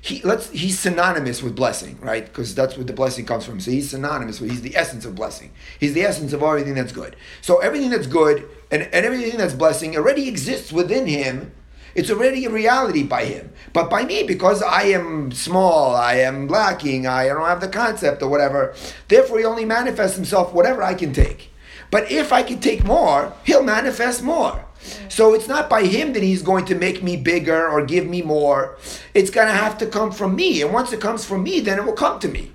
[0.00, 2.24] he let's he's synonymous with blessing, right?
[2.24, 3.58] Because that's where the blessing comes from.
[3.58, 5.50] So he's synonymous with he's the essence of blessing.
[5.80, 7.16] He's the essence of everything that's good.
[7.40, 11.50] So everything that's good and, and everything that's blessing already exists within him.
[11.96, 13.50] It's already a reality by him.
[13.72, 18.22] But by me, because I am small, I am lacking, I don't have the concept
[18.22, 18.76] or whatever,
[19.08, 21.50] therefore he only manifests himself whatever I can take.
[21.90, 24.66] But if I can take more, he'll manifest more.
[25.08, 28.22] So it's not by him that he's going to make me bigger or give me
[28.22, 28.76] more.
[29.14, 30.62] It's going to have to come from me.
[30.62, 32.52] And once it comes from me, then it will come to me.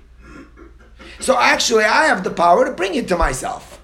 [1.20, 3.80] So actually, I have the power to bring it to myself.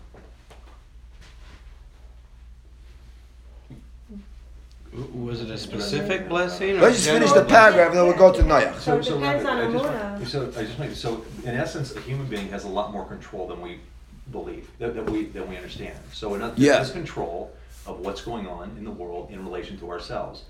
[5.14, 6.76] Was it a specific blessing?
[6.76, 8.78] or Let's just finish the paragraph and then we'll go to Noach.
[8.78, 12.00] So it depends on I just want- So, I just make, so in essence, a
[12.00, 13.78] human being has a lot more control than we
[14.30, 15.96] believe, that, that we, than we understand.
[16.12, 16.74] So in other, Yeah.
[16.74, 17.50] there's control
[17.86, 20.44] of what's going on in the world in relation to ourselves.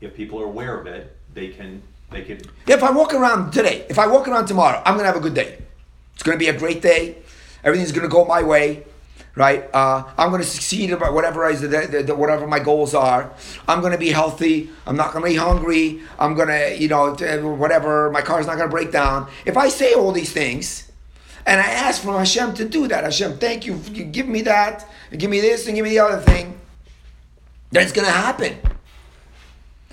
[0.00, 3.86] If people are aware of it, they can, they can, If I walk around today,
[3.88, 5.58] if I walk around tomorrow, I'm gonna have a good day.
[6.14, 7.18] It's gonna be a great day.
[7.64, 8.84] Everything's gonna go my way,
[9.36, 9.68] right?
[9.72, 13.32] Uh, I'm gonna succeed about whatever is the, the, the, whatever my goals are.
[13.68, 14.70] I'm gonna be healthy.
[14.86, 16.02] I'm not gonna be hungry.
[16.18, 17.14] I'm gonna, you know,
[17.54, 18.10] whatever.
[18.10, 19.30] My car's not gonna break down.
[19.46, 20.90] If I say all these things,
[21.46, 23.80] and I ask from Hashem to do that, Hashem, thank you.
[23.92, 26.58] You give me that, give me this, and give me the other thing.
[27.72, 28.58] Then it's gonna happen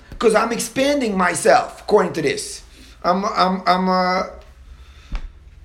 [0.10, 2.64] because I'm expanding myself according to this.
[3.04, 4.24] I'm I'm I'm uh,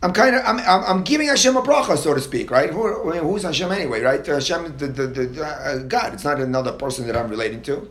[0.00, 2.70] I'm kind of I'm, I'm giving Hashem a bracha, so to speak, right?
[2.70, 4.24] Who, I mean, who's Hashem anyway, right?
[4.24, 6.14] Hashem, is the, the, the uh, God.
[6.14, 7.90] It's not another person that I'm relating to.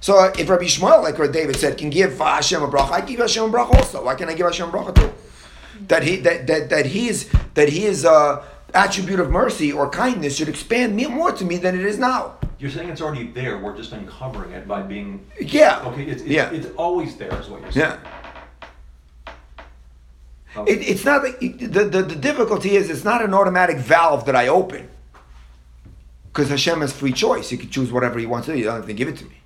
[0.00, 2.92] So uh, if Rabbi Shmuel, like what David said, can give uh, Hashem a bracha,
[2.92, 4.04] I give Hashem a bracha also.
[4.04, 5.12] Why can't I give Hashem a bracha too?
[5.88, 10.48] That he that that that his that his uh, attribute of mercy or kindness should
[10.48, 12.38] expand me more to me than it is now.
[12.62, 15.82] You're saying it's already there, we're just uncovering it by being, Yeah.
[15.86, 16.50] okay, it's, yeah.
[16.50, 17.98] it's, it's always there is what you're saying.
[18.02, 19.32] yeah.
[20.54, 20.72] Okay.
[20.72, 24.48] It, it's not the, the the difficulty is it's not an automatic valve that I
[24.48, 24.86] open
[26.26, 27.48] because Hashem has free choice.
[27.48, 28.52] He can choose whatever he wants to.
[28.52, 28.58] do.
[28.58, 29.36] He doesn't have to give it to me.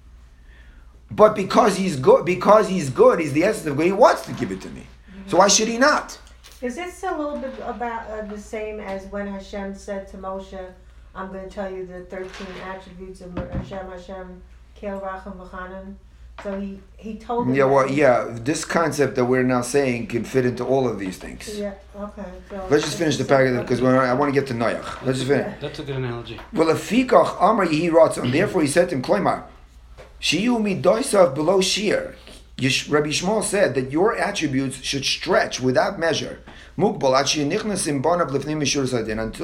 [1.10, 3.86] But because he's good, because he's good, he's the essence of good.
[3.86, 4.84] He wants to give it to me.
[5.28, 6.18] So why should he not?
[6.60, 10.72] Is this a little bit about uh, the same as when Hashem said to Moshe,
[11.16, 14.42] "I'm going to tell you the 13 attributes of Hashem, Hashem,
[14.74, 15.94] Kel Racham V'chanan."
[16.42, 17.54] So he he told him.
[17.54, 18.26] Yeah, well, yeah.
[18.30, 21.58] This concept that we're now saying can fit into all of these things.
[21.58, 21.74] Yeah.
[21.98, 22.24] Okay.
[22.50, 25.02] So Let's just finish the paragraph because I want to get to Noach.
[25.04, 25.60] Let's just finish.
[25.60, 26.38] That's a good analogy.
[26.52, 28.30] Well, Afikach Amar Yehi Ratzon.
[28.30, 29.44] Therefore, he said to him, Kloimar,
[30.20, 32.16] Shiyu midoisav below shear.
[32.58, 36.40] Rabbi Shmuel said that your attributes should stretch without measure.
[36.78, 37.00] Until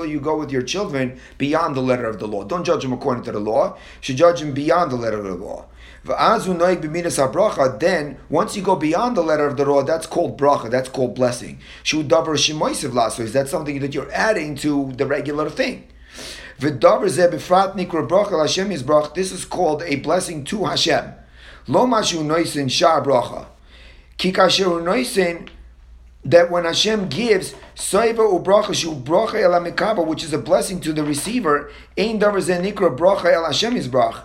[0.07, 2.45] you go with your children beyond the letter of the law.
[2.45, 3.75] Don't judge them according to the law.
[3.75, 5.66] You should judge them beyond the letter of the law.
[6.05, 10.71] Then, once you go beyond the letter of the law, that's called bracha.
[10.71, 11.61] That's called blessing.
[11.90, 15.88] That's something that you're adding to the regular thing.
[16.59, 16.73] This
[19.33, 21.14] is called a blessing to Hashem.
[21.68, 23.47] Lo mashu noisin shar bracha.
[24.18, 25.49] Ki kasher noisin
[26.24, 31.02] that when Hashem gives soiva ubracha shu bracha el which is a blessing to the
[31.02, 34.24] receiver, ein davar zenikra bracha el Hashem izbrach.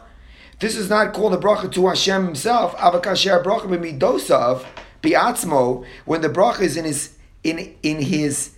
[0.60, 2.76] This is not called a bracha to Hashem Himself.
[2.78, 4.66] Avakasher bracha b'midosav
[5.02, 5.86] biatzmo.
[6.06, 8.56] When the bracha is in his in in his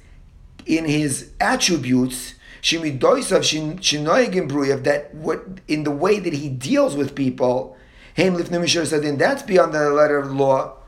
[0.65, 3.41] in his attributes, shemidosav
[3.79, 4.83] shinoyegim bruyev.
[4.83, 7.75] That what in the way that he deals with people.
[8.15, 9.17] Haim mishur sadin.
[9.17, 10.78] That's beyond the letter of the law.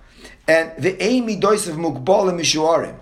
[0.48, 2.98] And the Amy Doisav Mukbal Mishuarim.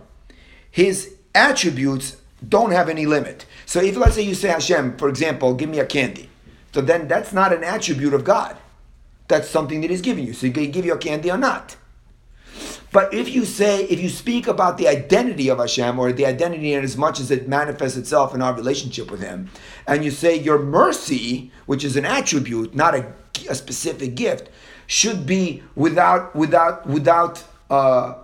[0.70, 3.46] His attributes don't have any limit.
[3.66, 6.30] So if let's say you say Hashem, for example, give me a candy.
[6.74, 8.58] So then that's not an attribute of God.
[9.28, 10.34] That's something that He's giving you.
[10.34, 11.76] So He give you a candy or not.
[12.92, 16.74] But if you say, if you speak about the identity of Hashem or the identity
[16.74, 19.50] in as much as it manifests itself in our relationship with Him,
[19.86, 23.14] and you say your mercy, which is an attribute, not a,
[23.48, 24.50] a specific gift,
[24.90, 28.16] should be without without without uh,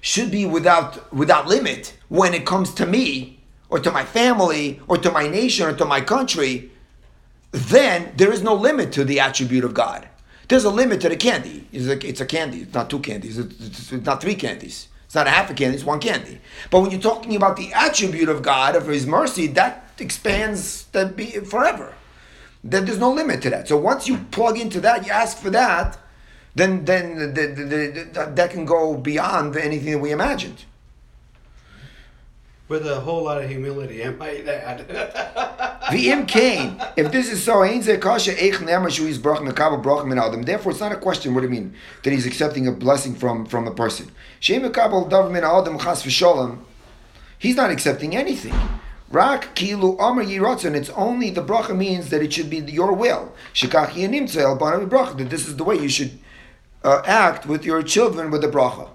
[0.00, 3.38] should be without without limit when it comes to me
[3.70, 6.68] or to my family or to my nation or to my country
[7.52, 10.08] then there is no limit to the attribute of God.
[10.48, 11.68] There's a limit to the candy.
[11.70, 12.62] It's a, it's a candy.
[12.62, 13.38] It's not two candies.
[13.38, 14.88] It's, it's not three candies.
[15.04, 15.76] It's not a half a candy.
[15.76, 16.40] It's one candy.
[16.70, 21.14] But when you're talking about the attribute of God, of His mercy, that expands that
[21.14, 21.94] be forever.
[22.64, 23.68] Then there's no limit to that.
[23.68, 25.98] So once you plug into that, you ask for that,
[26.54, 27.64] then then the, the,
[28.12, 30.64] the, that can go beyond anything that we imagined.
[32.68, 34.88] With a whole lot of humility, I might add.
[35.90, 36.80] V'im kain.
[36.96, 40.42] If this is so, ze kasha eich yizbrach mekabel brach min adam.
[40.42, 41.34] Therefore, it's not a question.
[41.34, 44.10] What do you mean that he's accepting a blessing from from a person?
[44.38, 46.58] Shem mekabel dav min adam chas v'sholem.
[47.38, 48.54] He's not accepting anything.
[49.12, 50.74] Rak kilu amar yiratzon.
[50.74, 53.32] It's only the bracha means that it should be your will.
[53.52, 55.18] Shekach yanimtza el bracha.
[55.18, 56.18] That this is the way you should
[56.82, 58.88] uh, act with your children with the bracha.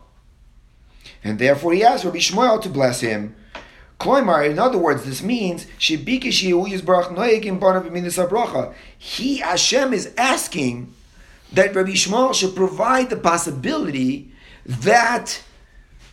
[1.24, 3.36] And therefore, he asked Rabbi Shmuel to bless him.
[4.00, 5.66] Kloimar, in other words, this means
[8.98, 10.94] He Hashem is asking
[11.54, 14.32] that Rabbi Shmuel should provide the possibility
[14.66, 15.42] that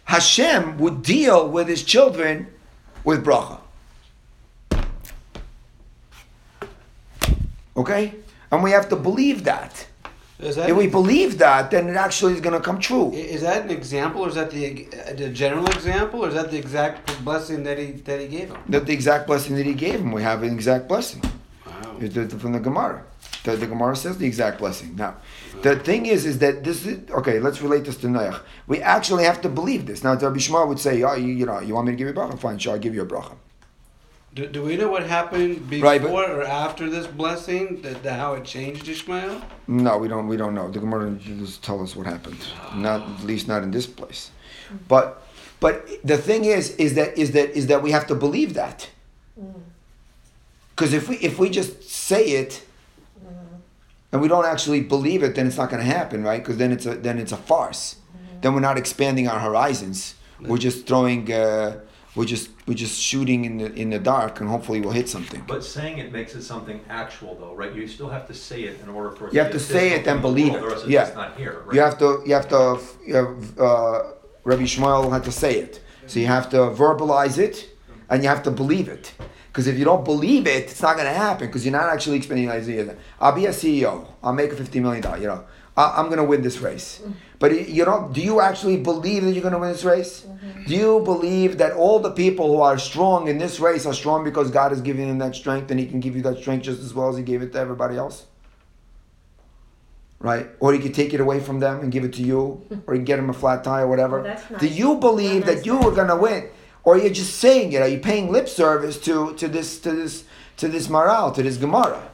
[0.05, 2.47] Hashem would deal with his children
[3.05, 3.61] with bracha.
[7.77, 8.15] Okay?
[8.51, 9.87] And we have to believe that.
[10.39, 13.13] Is that If we believe that, then it actually is going to come true.
[13.13, 16.59] is that an example, or is that the the general example, or is that the
[16.59, 18.59] exact blessing that he that he gave him?
[18.69, 21.23] That the exact blessing that he gave him, we have an exact blessing.
[21.67, 21.97] Wow.
[22.01, 23.05] It's from the Gemara.
[23.45, 24.97] The, the Gemara says the exact blessing.
[24.97, 25.17] Now,
[25.63, 27.39] the thing is, is that this is okay.
[27.39, 28.41] Let's relate this to Noach.
[28.67, 30.03] We actually have to believe this.
[30.03, 32.15] Now, Rabbi Shmuel would say, "Oh, you, you know, you want me to give you
[32.15, 32.39] a bracha?
[32.39, 33.35] Fine, sure, I'll give you a bracha."
[34.35, 37.83] Do, do we know what happened before Right, but- or after this blessing?
[37.83, 39.41] That, that how it changed Ishmael?
[39.69, 40.27] No, we don't.
[40.27, 40.69] We don't know.
[40.71, 42.39] The Gemara just tell us what happened.
[42.75, 44.33] Not at least not in this place.
[44.89, 45.23] But
[45.61, 48.91] but the thing is, is that is that is that we have to believe that.
[50.71, 52.65] Because if we if we just say it
[54.11, 56.43] and we don't actually believe it, then it's not going to happen, right?
[56.43, 57.97] Because then it's a then it's a farce.
[58.41, 60.17] Then we're not expanding our horizons.
[60.41, 61.33] We're just throwing.
[61.33, 61.81] Uh,
[62.15, 65.43] we're just we're just shooting in the in the dark, and hopefully we'll hit something.
[65.47, 67.75] But saying it makes it something actual, though, right?
[67.75, 69.93] You still have to say it in order for it You to have to say
[69.93, 70.67] it and thing in the believe world, it.
[70.67, 71.11] Or else it's Yeah.
[71.15, 71.75] not here, right?
[71.75, 74.03] You have to, you have to, you have, uh,
[74.45, 75.81] Rabbi Shmuel had to say it.
[76.07, 77.57] So you have to verbalize it,
[78.11, 79.13] and you have to believe it.
[79.49, 81.47] Because if you don't believe it, it's not going to happen.
[81.47, 82.97] Because you're not actually expanding Isaiah.
[83.21, 84.07] I'll be a CEO.
[84.23, 85.19] I'll make a fifty million dollar.
[85.19, 85.45] You know,
[85.77, 87.01] I'm going to win this race.
[87.03, 87.13] Mm-hmm.
[87.41, 88.13] But you don't.
[88.13, 90.21] Do you actually believe that you're going to win this race?
[90.21, 90.65] Mm-hmm.
[90.67, 94.25] Do you believe that all the people who are strong in this race are strong
[94.25, 96.81] because God is giving them that strength, and He can give you that strength just
[96.81, 98.27] as well as He gave it to everybody else?
[100.25, 100.49] right?
[100.59, 103.03] Or he could take it away from them and give it to you, or you
[103.03, 104.23] get them a flat tire or whatever.
[104.23, 104.61] Well, nice.
[104.61, 106.49] Do you believe Well, that you were gonna win,
[106.83, 107.83] or you're just saying it?
[107.83, 110.25] Are you paying lip service to to this to this
[110.57, 112.09] to this moral to this Gemara?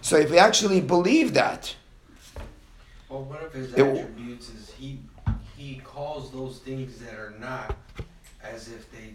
[0.00, 1.76] So if we actually believe that,
[3.12, 5.00] Well, one of his It w- attributes is he
[5.54, 7.76] he calls those things that are not
[8.42, 9.12] as if they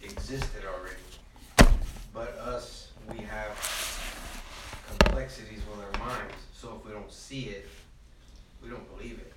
[0.00, 1.74] existed already.
[2.14, 3.50] But us, we have
[4.86, 6.34] complexities with our minds.
[6.54, 7.68] So if we don't see it,
[8.62, 9.32] we don't believe it.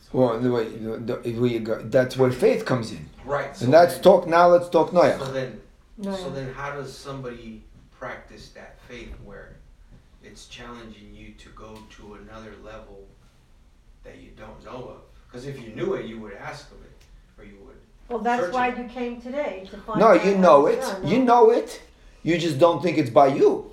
[0.00, 3.56] So- well, the way the, the, if we go, that's where faith comes in, right.
[3.56, 4.46] So and that's then- talk now.
[4.46, 5.32] Let's talk So Noach.
[5.32, 5.60] then,
[5.98, 6.14] No.
[6.14, 9.56] so then, how does somebody practice that faith where
[10.22, 13.08] it's challenging you to go to another level
[14.04, 14.96] that you don't know of?
[15.26, 16.92] Because if you knew it, you would ask of it,
[17.38, 17.76] or you would.
[18.08, 18.54] Well, that's Searching.
[18.54, 20.80] why you came today to find No, out you know it.
[20.80, 21.24] done, You no?
[21.24, 21.80] know it.
[22.22, 23.70] You just don't think it's by you,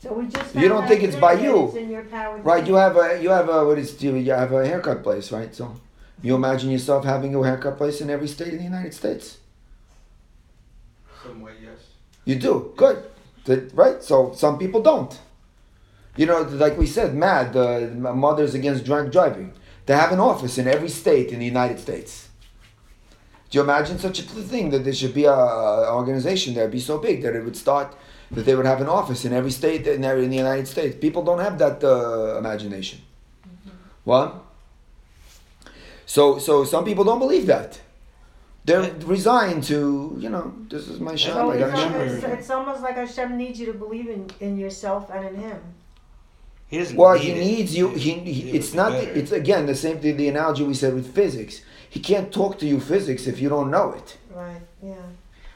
[0.00, 0.54] So we just.
[0.54, 1.66] You don't think it's by you.
[1.66, 2.38] It's in your power.
[2.38, 2.66] right?
[2.66, 5.54] You have a you have a what is you have a haircut place, right?
[5.54, 5.74] So
[6.22, 9.38] You imagine yourself having a haircut place in every state in the United States?
[11.22, 11.78] Somewhat, yes.
[12.24, 12.72] You do.
[12.76, 12.98] Good.
[13.74, 14.02] Right?
[14.02, 15.16] So some people don't.
[16.18, 19.52] You know, like we said, MADD, the Mothers Against Drunk Driving,
[19.86, 22.28] they have an office in every state in the United States.
[23.48, 26.80] Do you imagine such a thing that there should be a, a organization there be
[26.80, 27.94] so big that it would start
[28.32, 30.96] that they would have an office in every state in, every, in the United States?
[31.00, 32.98] People don't have that uh, imagination.
[34.02, 34.44] What?
[36.04, 37.80] So, so some people don't believe that.
[38.64, 41.54] They're resigned to, you know, this is my shop.
[41.54, 42.00] It's, gotta al- shine.
[42.00, 45.60] it's, it's almost like Hashem needs you to believe in, in yourself and in Him.
[46.68, 46.96] He doesn't.
[46.96, 47.38] Well, need he it.
[47.38, 47.88] needs you.
[47.90, 48.92] He, It he it's not.
[48.92, 49.10] better.
[49.12, 50.16] It's again the same thing.
[50.16, 51.62] The analogy we said with physics.
[51.90, 54.18] He can't talk to you physics if you don't know it.
[54.30, 54.94] Right, yeah.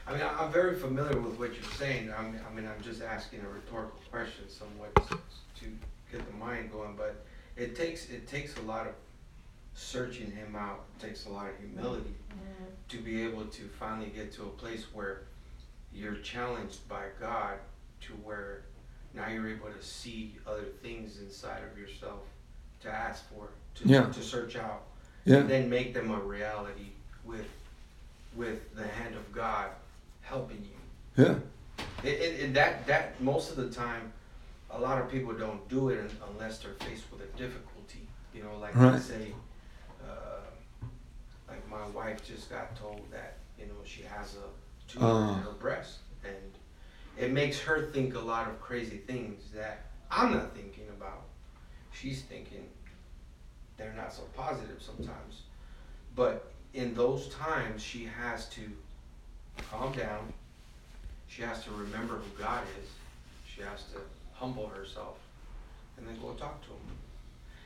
[0.07, 2.11] I mean, I- I'm very familiar with what you're saying.
[2.17, 5.19] I'm, I mean, I'm just asking a rhetorical question somewhat to
[5.63, 5.71] to
[6.11, 7.23] get the mind going, but
[7.55, 8.93] it takes, it takes a lot of
[9.75, 12.65] searching him out, it takes a lot of humility mm-hmm.
[12.89, 15.21] to be able to finally get to a place where
[15.93, 17.57] you're challenged by God
[18.01, 18.63] to where
[19.13, 22.21] now you're able to see other things inside of yourself
[22.81, 24.05] to ask for, to, Yeah.
[24.07, 24.83] to search out
[25.25, 25.37] Yeah.
[25.37, 26.89] and then make them a reality
[27.23, 27.45] with
[28.35, 29.69] with the hand of God
[30.21, 31.23] helping you.
[31.23, 31.35] Yeah.
[32.03, 34.11] And, and, and that that most of the time,
[34.71, 38.07] a lot of people don't do it unless they're faced with a difficulty.
[38.33, 38.93] You know, like Right.
[38.93, 39.31] let's say,
[40.03, 40.41] uh,
[41.47, 45.33] like my wife just got told that you know she has a tumor Oh.
[45.35, 46.35] in her breast, and
[47.17, 51.21] it makes her think a lot of crazy things that I'm not thinking about.
[51.91, 52.65] She's thinking
[53.77, 55.41] they're not so positive sometimes,
[56.15, 58.61] but in those times she has to
[59.69, 60.33] calm down.
[61.27, 62.89] She has to remember who God is.
[63.47, 63.99] She has to
[64.33, 65.17] humble herself
[65.97, 66.97] and then go talk to him.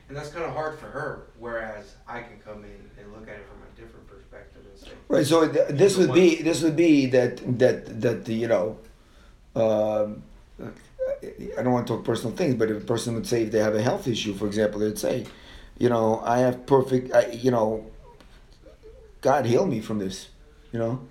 [0.09, 3.35] And that's kind of hard for her, whereas I can come in and look at
[3.35, 5.25] it from a different perspective and say, Right.
[5.25, 8.77] So th- this would be this would be that that that you know.
[9.61, 10.23] Um,
[11.57, 13.59] I don't want to talk personal things, but if a person would say if they
[13.59, 15.25] have a health issue, for example, they'd say,
[15.77, 17.85] you know, I have perfect, I, you know,
[19.21, 20.29] God heal me from this,
[20.71, 21.01] you know.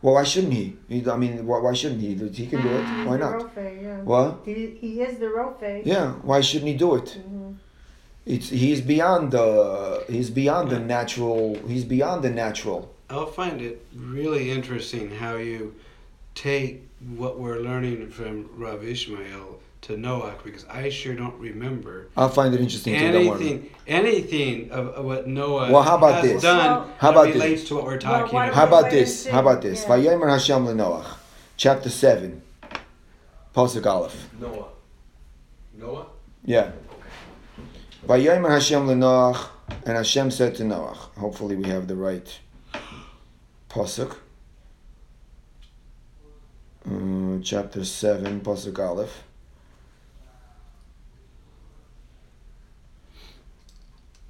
[0.00, 0.76] Well, why shouldn't he?
[0.88, 2.14] he I mean, why, why shouldn't he?
[2.14, 2.82] He can do it.
[2.82, 3.32] Why He's the not?
[3.34, 4.00] Rophe, yeah.
[4.02, 4.40] What?
[4.44, 5.82] He, he is the Rophe.
[5.84, 6.12] Yeah.
[6.22, 7.18] Why shouldn't he do it?
[7.18, 7.56] Mhm.
[8.24, 11.58] It's he's beyond the he's beyond the natural.
[11.66, 12.94] He's beyond the natural.
[13.08, 15.74] I'll find it really interesting how you
[16.34, 22.28] take what we're learning from Rav Ishmael to Noach because I sure don't remember I'll
[22.28, 22.98] find it interesting.
[22.98, 23.46] too, don't worry.
[23.46, 26.42] anything anything of, of what Noah Well, how about has this?
[26.42, 27.34] done Well- How that about this?
[27.42, 28.80] relates to what we're talking why don't How about.
[28.80, 29.22] about Wait and this?
[29.24, 29.30] see.
[29.30, 29.82] How about this?
[29.84, 29.88] Yeah.
[29.88, 31.06] Vayomer Hashem leNoach,
[31.56, 32.42] chapter seven,
[33.54, 34.28] pasuk Aleph.
[34.40, 34.64] Noah.
[35.78, 36.06] Noah?
[36.44, 36.72] Yeah.
[38.06, 39.46] Vayomer Hashem leNoach,
[39.86, 40.96] and Hashem said to Noach.
[41.18, 42.40] Hopefully, we have the right
[43.70, 44.16] pasuk.
[46.86, 49.24] Uh, chapter seven, pasuk Aleph.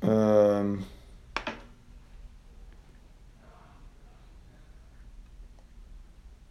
[0.02, 0.84] Um,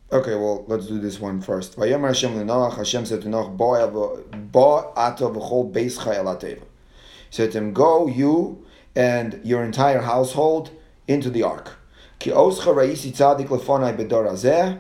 [0.10, 1.76] Okay, well, let's do this one first.
[1.76, 3.74] Vayomer Hashem leNoach, Hashem said to Noach, Bo
[4.96, 6.62] ato v'chol beischa el hateva.
[6.62, 6.66] He
[7.30, 10.72] said to him, Go, you and your entire household,
[11.10, 11.76] into the ark.
[12.20, 14.80] Ki oscha ra'isi tzadik lefonai bedor hazeh,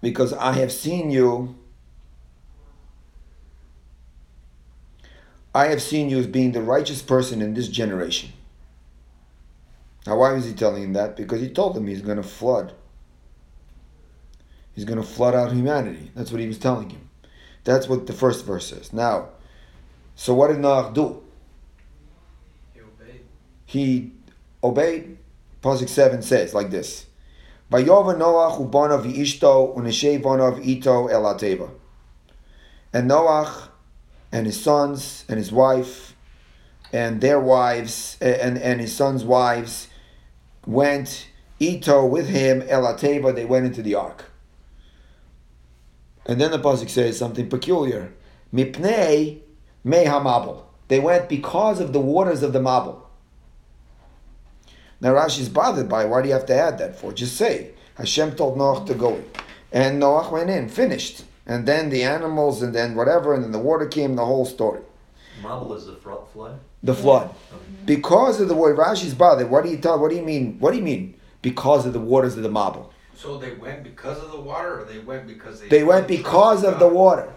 [0.00, 1.56] because I have seen you,
[5.54, 8.32] I have seen you as being the righteous person in this generation.
[10.06, 11.16] Now, why was he telling him that?
[11.16, 12.74] Because he told him he's going to flood.
[14.74, 16.12] He's going to flood out humanity.
[16.14, 17.08] That's what he was telling him.
[17.64, 18.92] That's what the first verse says.
[18.92, 19.30] Now,
[20.14, 21.22] so what did Noach do?
[22.72, 23.20] He obeyed.
[23.64, 24.12] He
[24.62, 25.18] obeyed.
[25.62, 27.06] Pasuk 7 says like this.
[27.70, 31.70] Vayova Noach ubanav v'ishto u'neshay banav ito el ateva.
[32.92, 33.68] And Noach
[34.30, 36.14] and his sons and his wife
[36.92, 39.88] and their wives and, and his sons' wives
[40.66, 43.34] went ito with him el ateva.
[43.34, 44.30] They went into the ark.
[46.24, 48.12] And then the pasuk says something peculiar.
[48.52, 49.40] Mipnei
[49.84, 50.60] me.
[50.88, 53.05] They went because of the waters of the Mabul.
[55.00, 57.12] Now Rashi's bothered by why do you have to add that for?
[57.12, 59.24] Just say Hashem told Noach to go in,
[59.72, 63.58] and Noach went in, finished, and then the animals, and then whatever, and then the
[63.58, 64.16] water came.
[64.16, 64.80] The whole story,
[65.42, 66.60] Mabul is the flood.
[66.82, 67.34] the flood,
[67.84, 69.50] because of the word Rashi's bothered.
[69.50, 69.98] What do you tell?
[69.98, 70.58] What do you mean?
[70.58, 71.14] What do you mean?
[71.42, 72.90] Because of the waters of the Mabul.
[73.14, 75.68] So they went because of the water, or they went because they.
[75.68, 77.32] They went because of the water.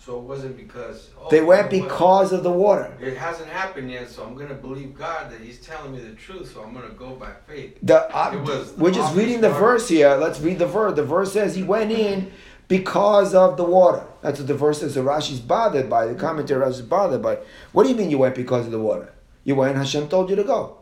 [0.00, 1.10] So it wasn't because.
[1.20, 1.70] Oh, They you went what?
[1.70, 2.96] because of the water.
[3.00, 6.52] It hasn't happened yet, so I'm gonna believe God that He's telling me the truth.
[6.54, 7.78] So I'm gonna go by faith.
[7.82, 10.14] The, uh, It was we're just reading the verse here.
[10.14, 10.94] Let's read the verse.
[10.94, 12.30] The verse says he went in
[12.68, 14.04] because of the water.
[14.22, 14.94] That's what the verse says.
[14.94, 16.64] So Rashi's bothered by the commentary.
[16.64, 17.38] Rashi's bothered by.
[17.72, 19.12] What do you mean you went because of the water?
[19.44, 19.76] You went.
[19.76, 20.78] Hashem told you to go.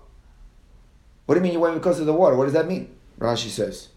[1.24, 2.36] What do you mean you went because of the water?
[2.36, 2.94] What does that mean?
[3.18, 3.88] Rashi says.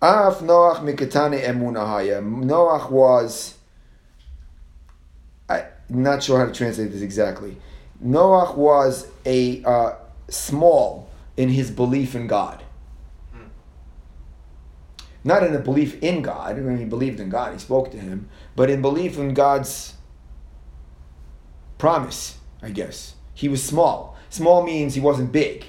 [0.00, 2.20] Af Noach miketane emunahaya.
[2.22, 3.54] Noach was.
[5.92, 7.56] Not sure how to translate this exactly.
[8.04, 9.94] Noach was a uh,
[10.28, 12.62] small in his belief in God.
[15.24, 16.56] Not in a belief in God.
[16.56, 17.52] I mean, he believed in God.
[17.52, 19.94] He spoke to him, but in belief in God's
[21.78, 22.38] promise.
[22.60, 24.16] I guess he was small.
[24.30, 25.66] Small means he wasn't big.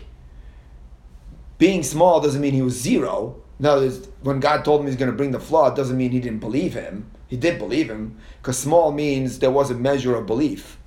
[1.58, 3.42] Being small doesn't mean he was zero.
[3.60, 3.88] No,
[4.22, 6.74] when God told him he's going to bring the flood, doesn't mean he didn't believe
[6.74, 7.12] him.
[7.34, 10.78] He did believe him because small means there was a measure of belief.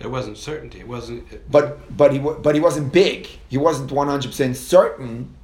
[0.00, 0.80] It wasn't certainty.
[0.80, 1.32] It wasn't.
[1.32, 3.28] It, But but he but he wasn't big.
[3.48, 5.36] He wasn't one hundred percent certain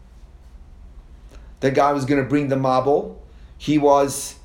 [1.60, 3.18] that God was going to bring the mabul.
[3.58, 4.40] He was.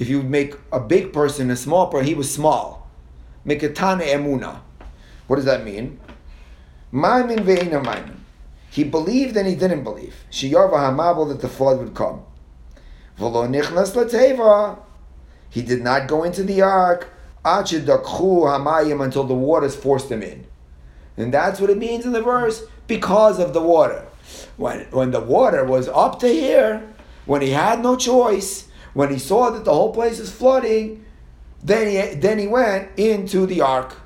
[0.00, 2.90] If you make a big person a small person, he was small.
[3.46, 4.62] Mekatane emuna.
[5.28, 6.00] What does that mean?
[6.92, 8.16] Maimin ve'ina maimin.
[8.68, 10.16] He believed and he didn't believe.
[10.32, 12.24] Shiyava hamabul that the flood would come.
[13.22, 14.78] V'lo lateva.
[15.48, 17.08] He did not go into the ark.
[17.44, 20.46] Hamayim until the waters forced him in.
[21.16, 24.06] And that's what it means in the verse, because of the water.
[24.56, 26.88] When, when the water was up to here,
[27.26, 31.04] when he had no choice, when he saw that the whole place is flooding,
[31.62, 33.96] then he, then he went into the ark.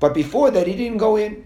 [0.00, 1.44] But before that, he didn't go in.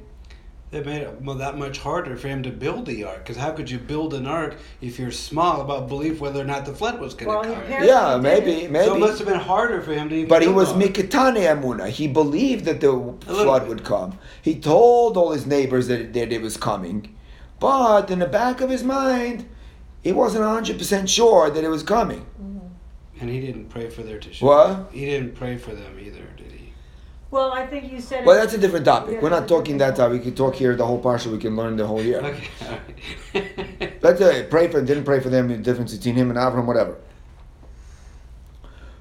[0.70, 3.18] It made it well, that much harder for him to build the ark.
[3.18, 6.66] Because how could you build an ark if you're small about belief whether or not
[6.66, 7.84] the flood was going to he come?
[7.84, 8.84] Yeah, maybe, maybe.
[8.84, 10.28] So it must have been harder for him to even.
[10.28, 10.94] But he was the ark.
[10.94, 11.88] mikatane amuna.
[11.88, 12.92] He believed that the
[13.24, 13.68] flood bit.
[13.68, 14.18] would come.
[14.42, 17.16] He told all his neighbors that, that it was coming,
[17.60, 19.48] but in the back of his mind,
[20.02, 22.26] he wasn't hundred percent sure that it was coming.
[22.40, 22.58] Mm-hmm.
[23.20, 24.44] And he didn't pray for their tissue.
[24.44, 24.90] What?
[24.92, 26.57] He didn't pray for them either, did he?
[27.30, 28.24] Well, I think you said.
[28.24, 29.14] Well, that's a different topic.
[29.14, 30.18] Yeah, We're not talking that topic.
[30.18, 31.30] We could talk here the whole parsha.
[31.30, 32.20] We can learn the whole year.
[32.20, 32.48] Okay.
[32.62, 32.78] all
[33.34, 34.02] right.
[34.02, 35.48] Let's uh, pray for didn't pray for them.
[35.48, 36.96] The difference between him and Abraham, whatever.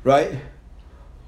[0.04, 0.40] Right?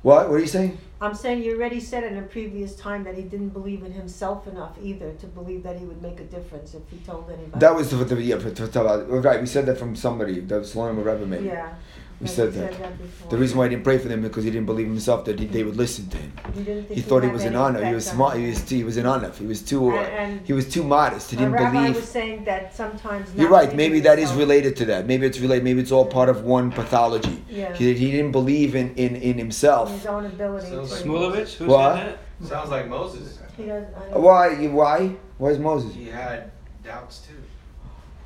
[0.02, 0.30] What?
[0.30, 0.78] What are you saying?
[1.02, 4.48] I'm saying you already said in a previous time that he didn't believe in himself
[4.48, 7.60] enough either to believe that he would make a difference if he told anybody.
[7.60, 9.40] That was the, the yeah, right.
[9.40, 10.42] We said that from somebody.
[10.42, 11.46] That was Slonim Rebbe made.
[11.46, 11.76] Yeah.
[12.22, 12.98] We Yeah, said you that.
[13.02, 13.32] before.
[13.32, 15.40] The reason why he didn't pray for them because he didn't believe in himself that
[15.40, 16.34] he, they would listen to him.
[16.54, 17.84] He He thought he was an honor.
[17.86, 18.36] He was smart.
[18.36, 18.50] He him.
[18.50, 19.32] was he was an honor.
[19.40, 21.32] He was too uh, And- and- he was too modest.
[21.32, 21.96] He didn't rabbi believe.
[21.96, 23.30] was saying that sometimes.
[23.38, 23.74] You're right.
[23.74, 25.08] Maybe that is related to that.
[25.08, 25.64] Maybe it's related.
[25.64, 27.42] Maybe it's all part of one pathology.
[27.50, 27.74] Yeah.
[27.74, 29.90] He, he didn't believe in in, in in himself.
[29.92, 30.68] his own ability.
[30.72, 31.96] Sounds like Shmulevitz, who What?
[31.96, 32.48] said that?
[32.50, 33.40] Sounds like Moses.
[33.56, 34.56] He doesn't- I don't- Why?
[34.80, 35.16] Why?
[35.38, 35.94] Why is Moses?
[35.94, 36.52] He had
[36.84, 37.36] doubts too.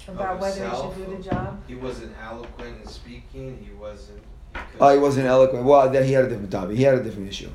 [0.07, 0.95] About whether he himself.
[0.97, 1.61] should do the job.
[1.67, 3.65] He wasn't eloquent in speaking.
[3.65, 4.21] He wasn't.
[4.53, 5.63] He Oh, he wasn't eloquent.
[5.65, 6.77] Well, then he had a different topic.
[6.77, 7.49] He had a different issue.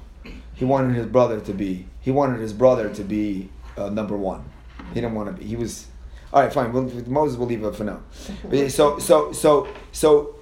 [0.55, 1.86] He wanted his brother to be.
[2.01, 4.44] He wanted his brother to be uh, number one.
[4.88, 5.44] He didn't want to be.
[5.49, 5.86] He was.
[6.32, 6.72] All right, fine.
[6.72, 8.01] We'll, Moses, we'll leave it for now.
[8.49, 10.34] But yeah, So, so, so, so.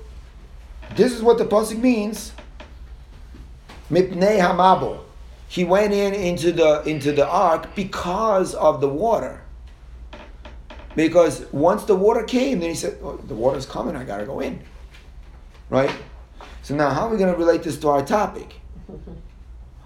[0.95, 2.33] This is what the pasuk means.
[3.91, 5.01] Mipnei hamabul.
[5.49, 9.43] He went in into the into the ark because of the water.
[10.97, 13.95] Because once the water came, then he said, oh, "The water's coming.
[13.95, 14.59] I gotta go in."
[15.69, 15.95] Right.
[16.63, 18.61] So now, how are we to relate this to our topic?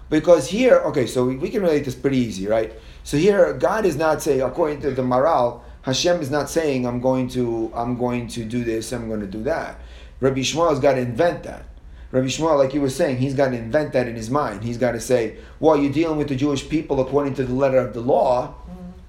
[0.09, 2.73] Because here, okay, so we, we can relate this pretty easy, right?
[3.03, 7.01] So here, God is not saying, according to the moral, Hashem is not saying, "I'm
[7.01, 9.79] going to, I'm going to do this, I'm going to do that."
[10.21, 11.65] Rabbi Shmuel's got to invent that.
[12.11, 14.63] Rabbi Shmuel, like you were saying, he's got to invent that in his mind.
[14.63, 17.79] He's got to say, "Well, you're dealing with the Jewish people according to the letter
[17.79, 18.55] of the law,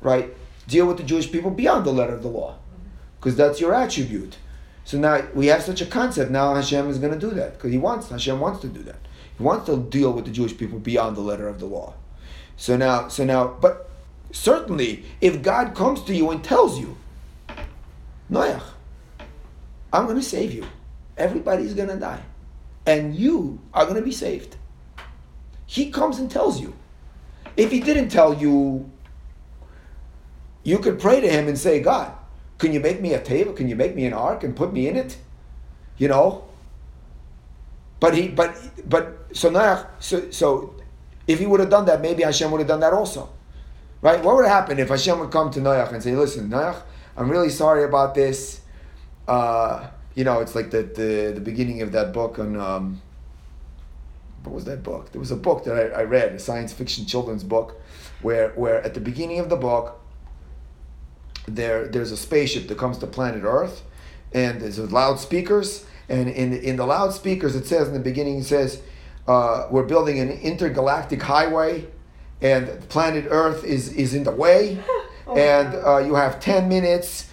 [0.01, 0.35] right?
[0.69, 2.57] Deal with the Jewish people beyond the letter of the law,
[3.19, 4.37] because that's your attribute."
[4.85, 6.31] So now we have such a concept.
[6.31, 8.09] Now Hashem is going to do that because He wants.
[8.09, 8.99] Hashem wants to do that.
[9.37, 11.95] He wants to deal with the Jewish people beyond the letter of the law.
[12.57, 13.91] So now, so now, but
[14.31, 16.97] certainly, if God comes to you and tells you,
[18.31, 18.63] Noach,
[19.93, 20.65] I'm going to save you.
[21.17, 22.23] Everybody's going to die,
[22.87, 24.57] and you are going to be saved.
[25.67, 26.75] He comes and tells you.
[27.57, 28.91] If He didn't tell you,
[30.63, 32.13] you could pray to Him and say, God.
[32.63, 33.53] Can you make me a table?
[33.53, 35.17] Can you make me an ark and put me in it?
[35.99, 36.45] You know.
[37.99, 38.57] But he, but
[38.89, 40.75] but so Noach, so so,
[41.27, 43.31] if he would have done that, maybe Hashem would have done that also,
[44.01, 44.23] right?
[44.23, 46.83] What would happen if Hashem would come to Noach and say, "Listen, Noach,
[47.17, 48.61] I'm really sorry about this."
[49.27, 53.03] Uh, you know, it's like the, the the beginning of that book on um,
[54.45, 55.13] what was that book?
[55.13, 57.81] There was a book that I, I read, a science fiction children's book,
[58.21, 60.01] where where at the beginning of the book,
[61.47, 63.83] there there's a spaceship that comes to planet Earth,
[64.33, 68.83] and there's loudspeakers, and in in the loudspeakers it says in the beginning it says,
[69.27, 71.87] uh, we're building an intergalactic highway,
[72.41, 74.83] and planet Earth is is in the way,
[75.27, 77.29] Oh, and uh, you have ten minutes.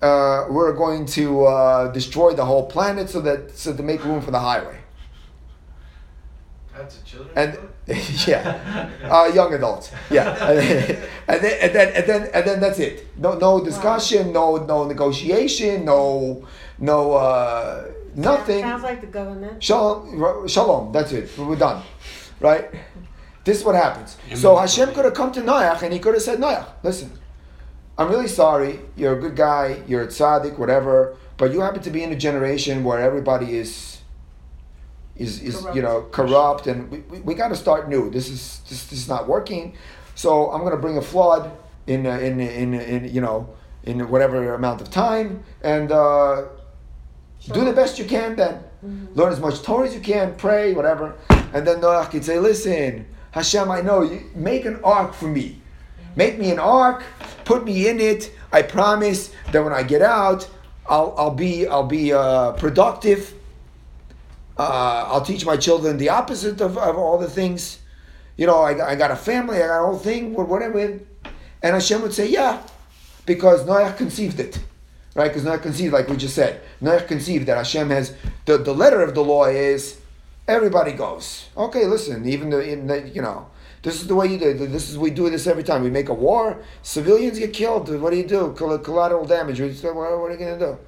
[0.00, 4.20] Uh, we're going to uh, destroy the whole planet so that so to make room
[4.20, 4.81] for the highway.
[6.76, 7.68] That's a children's And book?
[8.26, 9.92] yeah, uh, young adults.
[10.10, 13.06] Yeah, and then, and then and then and then and then that's it.
[13.18, 14.32] No no discussion.
[14.32, 15.84] No no negotiation.
[15.84, 16.46] No
[16.78, 18.62] no uh, nothing.
[18.62, 19.62] Sounds like the government.
[19.62, 20.92] Shalom, shalom.
[20.92, 21.36] That's it.
[21.36, 21.82] We're done,
[22.40, 22.70] right?
[23.44, 24.16] This is what happens.
[24.34, 27.10] So Hashem could have come to Noach and he could have said, Noach, listen,
[27.98, 28.80] I'm really sorry.
[28.96, 29.82] You're a good guy.
[29.88, 31.16] You're a tzaddik, whatever.
[31.36, 33.91] But you happen to be in a generation where everybody is,
[35.22, 38.10] is, is you know, corrupt, and we, we, we got to start new.
[38.10, 39.74] This is this, this is not working.
[40.14, 41.50] So I'm going to bring a flood
[41.86, 43.48] in uh, in, in in you know
[43.84, 45.90] in whatever amount of time and.
[45.92, 46.46] Uh,
[47.50, 48.62] do the best you can then.
[49.14, 51.16] Learn as much Torah as you can, pray, whatever.
[51.52, 55.60] And then Noach could say, listen, Hashem, I know, you make an ark for me.
[56.14, 57.02] Make me an ark,
[57.44, 58.32] put me in it.
[58.52, 60.48] I promise that when I get out,
[60.86, 63.34] I'll, I'll be, I'll be uh, productive.
[64.58, 67.78] Uh, I'll teach my children the opposite of, of all the things.
[68.36, 70.78] You know, I, I got a family, I got a whole thing, wha- whatever.
[70.80, 71.00] And
[71.62, 72.62] Hashem would say, yeah,
[73.26, 74.58] because Noach conceived it
[75.14, 75.28] right?
[75.28, 79.02] Because Noach conceived, like we just said, Noach conceived that Hashem has the, the letter
[79.02, 80.00] of the law is
[80.48, 81.48] everybody goes.
[81.56, 83.48] Okay, listen, even the, the you know,
[83.82, 84.50] this is the way you do.
[84.50, 84.72] it.
[84.72, 85.82] This is we do this every time.
[85.82, 87.88] We make a war, civilians get killed.
[88.00, 88.52] What do you do?
[88.52, 89.60] Collateral damage.
[89.60, 90.78] What, are you gonna do?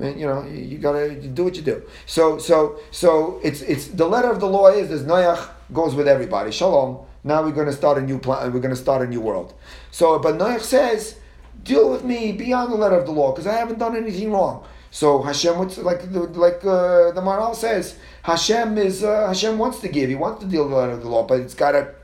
[0.00, 1.82] Mean, you know, you, gotta do what you do.
[2.06, 6.08] So, so, so it's it's the letter of the law is there's Noach goes with
[6.08, 6.50] everybody.
[6.50, 7.04] Shalom.
[7.22, 8.50] Now we're gonna start a new plan.
[8.52, 9.52] We're gonna start a new world.
[9.90, 11.16] So, but Noach says
[11.62, 14.64] deal with me beyond the letter of the law because I haven't done anything wrong.
[14.90, 19.80] So Hashem, what's like the like uh, the Maharal says, Hashem is uh, Hashem wants
[19.80, 20.08] to give.
[20.08, 21.94] He wants to deal with the letter of the law, but it's got to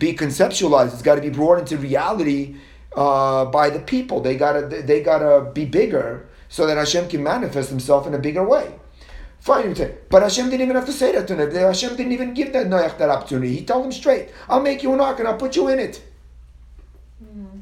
[0.00, 0.92] be conceptualized.
[0.92, 2.56] It's got to be brought into reality
[2.96, 4.20] uh, by the people.
[4.20, 8.44] They gotta they gotta be bigger so that Hashem can manifest Himself in a bigger
[8.44, 8.74] way.
[9.40, 11.50] Fine, you say, but Hashem didn't even have to say that to him.
[11.52, 13.54] Hashem didn't even give that Noach that opportunity.
[13.54, 16.02] He told him straight, "I'll make you an ark and I'll put you in it."
[17.22, 17.60] Hmm.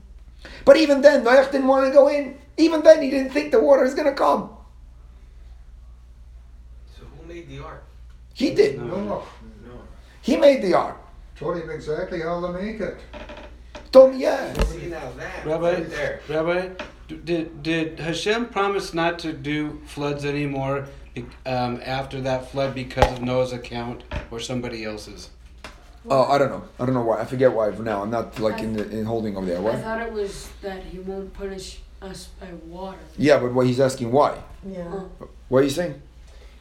[0.64, 2.38] But even then, Noach didn't want to go in.
[2.56, 4.48] Even then, he didn't think the water is going to come.
[6.98, 7.84] So who made the ark?
[8.32, 8.78] He did.
[8.78, 8.86] No.
[8.86, 9.22] No, No.
[10.22, 10.96] He made the ark.
[11.38, 12.96] told him exactly how to make it.
[13.92, 14.52] Told me, yeah.
[14.64, 16.20] See now that Rabbi, right there.
[16.28, 20.86] Rabbi, d- did did Hashem promise not to do floods anymore
[21.44, 25.30] um, after that flood because of Noah's account or somebody else's?
[26.08, 26.64] Oh, I don't know.
[26.78, 27.20] I don't know why.
[27.20, 28.02] I forget why for now.
[28.02, 29.66] I'm not like in the, in holding over there.
[29.68, 32.98] I thought it was that he won't punish us by water.
[33.18, 34.38] Yeah, but what he's asking why?
[34.64, 34.84] Yeah.
[35.48, 36.00] What are you saying?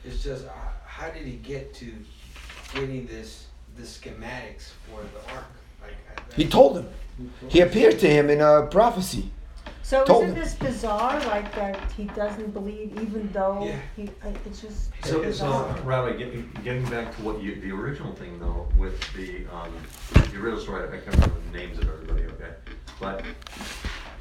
[0.04, 0.52] It's just uh,
[0.86, 1.94] how did he get to
[2.74, 5.46] getting this the schematics for the ark?
[5.82, 6.88] Like I, He told him.
[7.48, 9.32] He appeared to him in a prophecy.
[9.86, 10.44] So Told isn't him.
[10.44, 11.20] this bizarre?
[11.28, 13.76] Like that he doesn't believe, even though Yeah.
[13.96, 14.10] he.
[14.24, 15.78] I- It's just So, so, bizarre.
[15.84, 19.72] Rabbi, getting, getting back to what you, the original thing though, with the, um,
[20.14, 22.54] the original story, I can't remember the names of everybody, okay?
[23.00, 23.24] But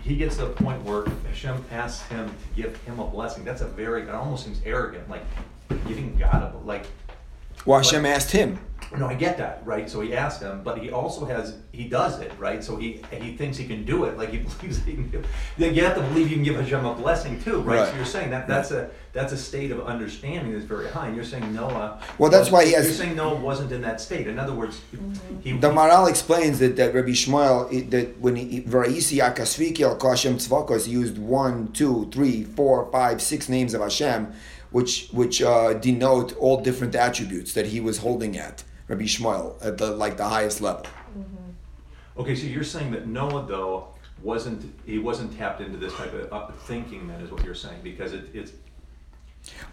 [0.02, 3.42] he gets to a point where Hashem asks him to give him a blessing.
[3.42, 5.22] That's a very, it almost seems arrogant, like
[5.88, 6.84] giving God a, like,
[7.64, 8.58] Well, Hashem asked him.
[8.98, 9.88] No, I get that, right?
[9.90, 12.62] So he asked him, but he also has, he does it, right?
[12.62, 15.26] So he, he thinks he can do it, like he believes he can do it.
[15.58, 17.80] Then you have to believe you can give Hashem a blessing too, right?
[17.80, 17.88] Right.
[17.88, 21.16] So you're saying that, that's a, that's a state of understanding that's very high, and
[21.16, 22.00] you're saying Noah.
[22.18, 24.26] Well, that's why he has- You're saying Noah wasn't in that state.
[24.26, 24.80] In other words,
[25.42, 25.52] he.
[25.52, 30.88] The Maharal explains that, that Rabbi Shmuel, that when he, Varaisi Akasriel Kah Hashem Tzvakos,
[30.88, 34.32] used one, two, three, four, five, six names of Hashem,
[34.72, 39.78] which, which uh, denote all different attributes that he was holding at, Rabbi Shmuel, at
[39.78, 40.82] the, like the highest level.
[40.82, 42.20] Mm-hmm.
[42.20, 43.88] Okay, so you're saying that Noah though
[44.22, 48.12] wasn't, he wasn't tapped into this type of thinking then is what you're saying, because
[48.12, 48.52] it, it's,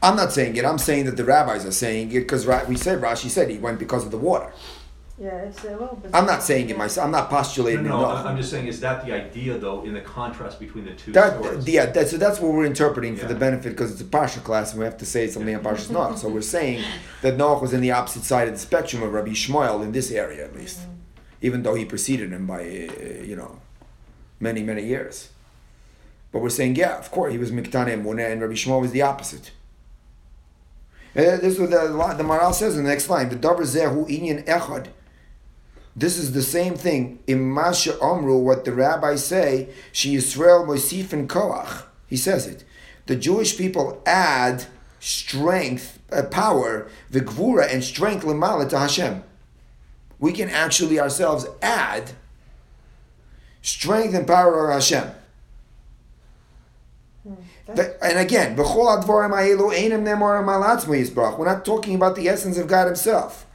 [0.01, 0.65] I'm not saying it.
[0.65, 3.79] I'm saying that the rabbis are saying it because we said Rashi said he went
[3.79, 4.51] because of the water.
[5.21, 6.01] Yeah, it's a little.
[6.15, 7.05] I'm not saying it myself.
[7.05, 8.05] I'm not postulating no, it.
[8.05, 11.11] I- I'm just saying, is that the idea though, in the contrast between the two
[11.11, 11.67] That, stories?
[11.67, 14.71] yeah, that, so that's what we're interpreting for the benefit because it's a Parsha class
[14.71, 16.17] and we have to say something on Parsha's Noach.
[16.17, 16.83] So we're saying
[17.21, 20.09] that Noach was in the opposite side of the spectrum of Rabbi Shmuel in this
[20.09, 20.79] area at least,
[21.39, 23.59] even though he preceded him by, uh, you know,
[24.39, 25.29] many, many years.
[26.31, 29.03] But we're saying, yeah, of course, he was Miktane Emunah and Rabbi Shmuel was the
[29.03, 29.51] opposite.
[31.13, 33.29] And this is what the, the Maharal says in the next line.
[33.29, 34.87] The davar zehu inyan echad.
[35.95, 37.19] This is the same thing.
[37.27, 41.83] In Masha Omru, what the rabbis say, she Yisrael Mosif and Koach.
[42.07, 42.63] He says it.
[43.07, 44.65] The Jewish people add
[44.99, 49.23] strength, uh, power, vigvura, and strength lemala to Hashem.
[50.19, 52.11] We can actually ourselves add
[53.61, 55.11] strength and power of Hashem.
[57.73, 62.15] The- and again, "B'chol advarim ha'elu einem nemarim al atzmo yisbrach." We're not talking about
[62.15, 63.45] the essence of God Himself.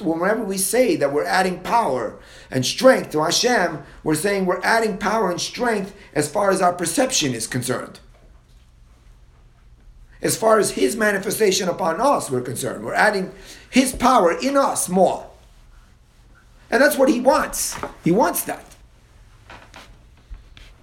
[0.00, 2.18] Whenever we say that we're adding power
[2.50, 6.72] and strength to Hashem, we're saying we're adding power and strength as far as our
[6.72, 8.00] perception is concerned.
[10.20, 12.84] As far as His manifestation upon us, we're concerned.
[12.84, 13.32] We're adding
[13.70, 15.28] His power in us more.
[16.70, 17.76] And that's what He wants.
[18.04, 18.72] He wants that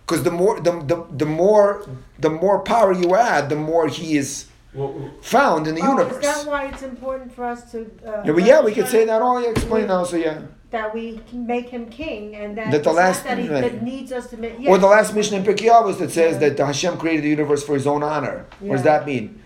[0.10, 1.88] because the more the, the, the more
[2.18, 6.24] the more power you add, the more he is Well, found in the Oh, universe.
[6.24, 7.89] Is that why it's important for us to?
[8.05, 9.41] Uh, yeah, but yeah, we could say that all.
[9.41, 10.03] Yeah, explain now.
[10.03, 13.49] So yeah, That we can make him king, and that, That the last- that he
[13.49, 13.61] right.
[13.61, 14.59] that needs us to make.
[14.67, 16.49] or the last mishnah in Pirkei Avos that says Yeah.
[16.49, 18.45] that Hashem created the universe for His own honor.
[18.59, 19.41] What does that mean?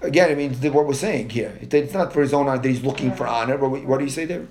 [0.00, 1.52] Again, it means that what we're saying here.
[1.60, 3.58] It's not for His own honor that He's looking for honor.
[3.58, 4.46] But what- what do you say there?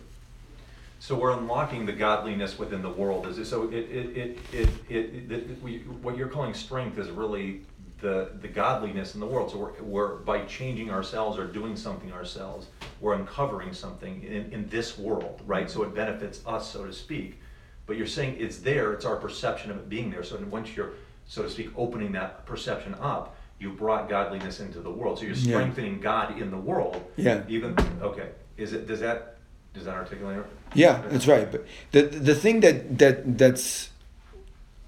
[1.00, 3.26] So we're unlocking the godliness within the world.
[3.28, 7.10] Is it, so it, it, it, it, it, it, we, what you're calling strength is
[7.12, 7.62] really
[8.02, 9.52] the, the godliness in the world.
[9.52, 12.68] So we're, we're, by changing ourselves or doing something ourselves,
[13.02, 15.70] we're uncovering something in, in this world, right?
[15.70, 17.40] So it benefits us, so to speak.
[17.86, 20.24] But you're saying it's there, it's our perception of it being there.
[20.24, 20.92] So once you're,
[21.26, 25.18] so to speak, opening that perception up, you brought godliness into the world.
[25.18, 25.54] So you're Yeah.
[25.54, 27.04] strengthening God in the world.
[27.16, 27.44] Yeah.
[27.48, 29.38] Even, okay, is it, does that,
[29.74, 30.46] does that articulate it?
[30.74, 31.50] Yeah, that's right.
[31.52, 33.90] But the the thing that that that's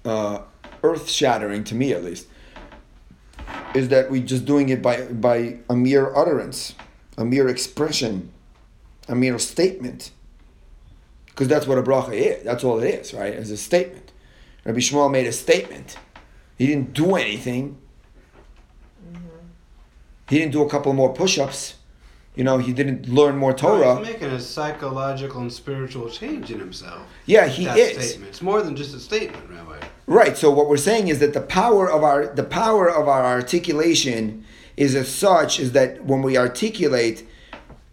[0.04, 0.42] uh,
[0.82, 2.26] earth shattering to me, at least,
[3.74, 6.74] is that we're just doing it by by a mere utterance,
[7.16, 8.30] a mere expression,
[9.08, 10.12] a mere statement.
[11.26, 12.44] Because that's what a bracha is.
[12.44, 13.32] That's all it is, right?
[13.32, 14.12] It's a statement.
[14.64, 15.96] Rabbi Shmuel made a statement.
[16.58, 17.78] He didn't do anything.
[19.10, 19.26] Mm-hmm.
[20.28, 21.76] He didn't do a couple more push-ups.
[22.36, 23.96] You know, he didn't learn more Torah.
[23.98, 27.02] He's making a psychological and spiritual change in himself.
[27.26, 28.10] Yeah, he is.
[28.10, 28.28] Statement.
[28.28, 29.80] It's more than just a statement, Rabbi.
[30.10, 30.36] Right.
[30.36, 34.44] So what we're saying is that the power of our the power of our articulation
[34.76, 37.24] is as such is that when we articulate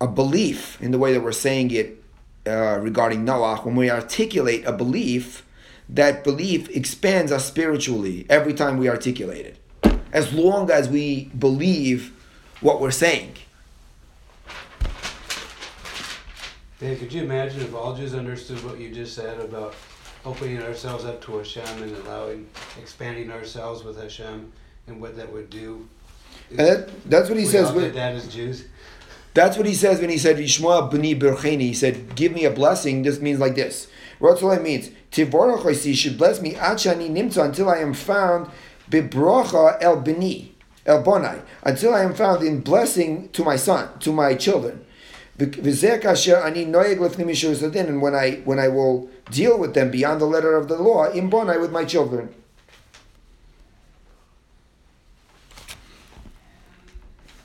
[0.02, 2.04] a belief in the way that we're saying it
[2.48, 5.46] uh, regarding Noah, when we articulate a belief,
[5.88, 12.14] that belief expands us spiritually every time we articulate it, as long as we believe
[12.62, 13.36] what we're saying.
[16.80, 19.76] Dave, could you imagine if all Jews understood what you just said about
[20.28, 22.48] opening ourselves up to Hashem and allowing,
[22.78, 24.52] expanding ourselves with Hashem
[24.88, 25.88] and what that would do?
[26.50, 27.70] And that, that's what he we says.
[27.70, 28.66] all did that as Jews.
[29.34, 31.62] That's what he says when he said Yishmael b'ni bircheni.
[31.62, 33.88] He said, "Give me a blessing." This means like this.
[34.20, 38.50] Ratzalai means Tivorach Oisi should bless me ad shani nimtza until I am found
[38.90, 40.50] bibrocha el b'ni
[40.86, 44.84] el bonai until I am found in blessing to my son to my children.
[45.38, 45.56] And
[48.02, 51.30] when I when I will deal with them beyond the letter of the law in
[51.30, 52.34] bonai with my children.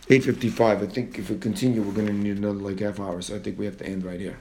[0.09, 0.83] Eight fifty-five.
[0.83, 3.21] I think if we continue, we're going to need another like half hour.
[3.23, 4.37] So I think we have to end right here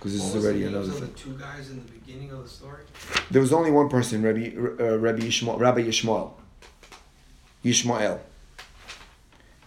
[0.00, 1.00] because this What is already another thing.
[1.00, 2.84] the two guys in the beginning of the story?
[3.30, 6.32] There was only one person, Rabbi uh, Rabbi Yishmael, Rabbi Yishmael,
[7.62, 8.20] Yishmael,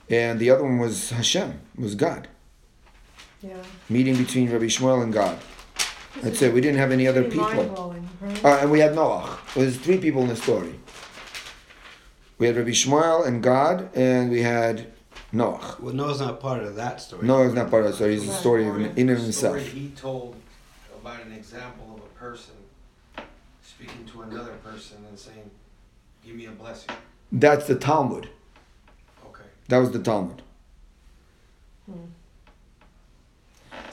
[0.09, 2.27] and the other one was Hashem, was God.
[3.43, 3.57] Yeah.
[3.89, 5.37] Meeting between Rabbi Shmuel and God.
[6.21, 6.53] That's it.
[6.53, 7.95] We didn't have any other people.
[8.21, 8.45] right?
[8.45, 9.37] Uh, and we had Noah.
[9.53, 10.79] There's three people in the story.
[12.37, 14.93] We had Rabbi Shmuel and God, and we had
[15.33, 15.75] Noah.
[15.79, 17.27] Well, Noah's not part of that story.
[17.27, 18.13] Noah is not part of the story.
[18.13, 19.59] He's a story of, in and The himself.
[19.59, 20.35] Story he told
[21.01, 22.53] about an example of a person
[23.61, 25.49] speaking to another person and saying,
[26.25, 26.95] "Give me a blessing."
[27.31, 28.29] That's the Talmud.
[29.27, 29.43] Okay.
[29.67, 30.41] That was the Talmud.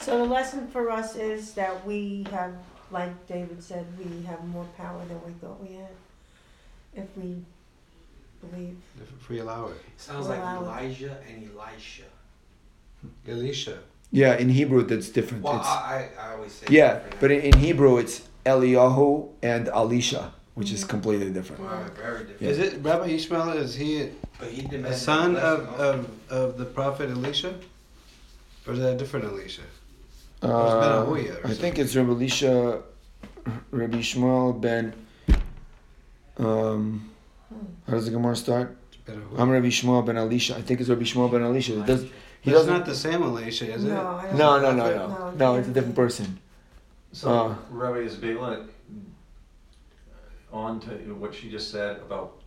[0.01, 2.55] So the lesson for us is that we have,
[2.89, 5.91] like David said, we have more power than we thought we had.
[6.95, 7.37] If we
[8.41, 8.77] believe.
[8.99, 9.77] If we allow it.
[9.97, 12.03] Sounds Well, like I would- Elijah and Elisha.
[13.27, 13.77] Elisha.
[14.11, 15.43] Yeah, in Hebrew that's different.
[15.43, 19.67] Well, It's, I, I, I always say yeah, but in, in Hebrew it's Eliyahu and
[19.67, 20.89] Alisha, which is mm-hmm.
[20.89, 21.61] completely different.
[21.61, 22.41] Wow, very different.
[22.41, 23.51] Is it Rabbi Ishmael?
[23.51, 24.09] Is he
[24.49, 27.55] he a son of, of, of the prophet Elisha?
[28.67, 29.61] Or is that a different Elisha?
[30.41, 31.05] Uh,
[31.45, 32.81] I think it's Rabbi Elisha,
[33.69, 34.93] Rabbi Shmuel ben.
[36.37, 37.11] Um,
[37.87, 38.75] how does the Gemara start?
[39.37, 40.55] I'm Rabbi Shmuel ben Elisha.
[40.57, 41.79] I think it's Rabbi Shmuel ben Elisha.
[41.81, 42.03] It does,
[42.41, 42.73] he That's doesn't.
[42.73, 43.89] not the same Elisha, is it?
[43.89, 45.55] No, no, no, no, no, no.
[45.55, 46.39] It's a different person.
[47.11, 47.55] So, Uh.
[47.69, 48.67] Rabbi Isbela,
[50.51, 52.37] on to what she just said about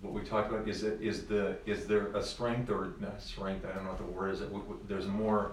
[0.00, 3.64] what we talked about, is it, is the, is there a strength or, not strength,
[3.66, 5.52] I don't know what the word is, that we- we- there's more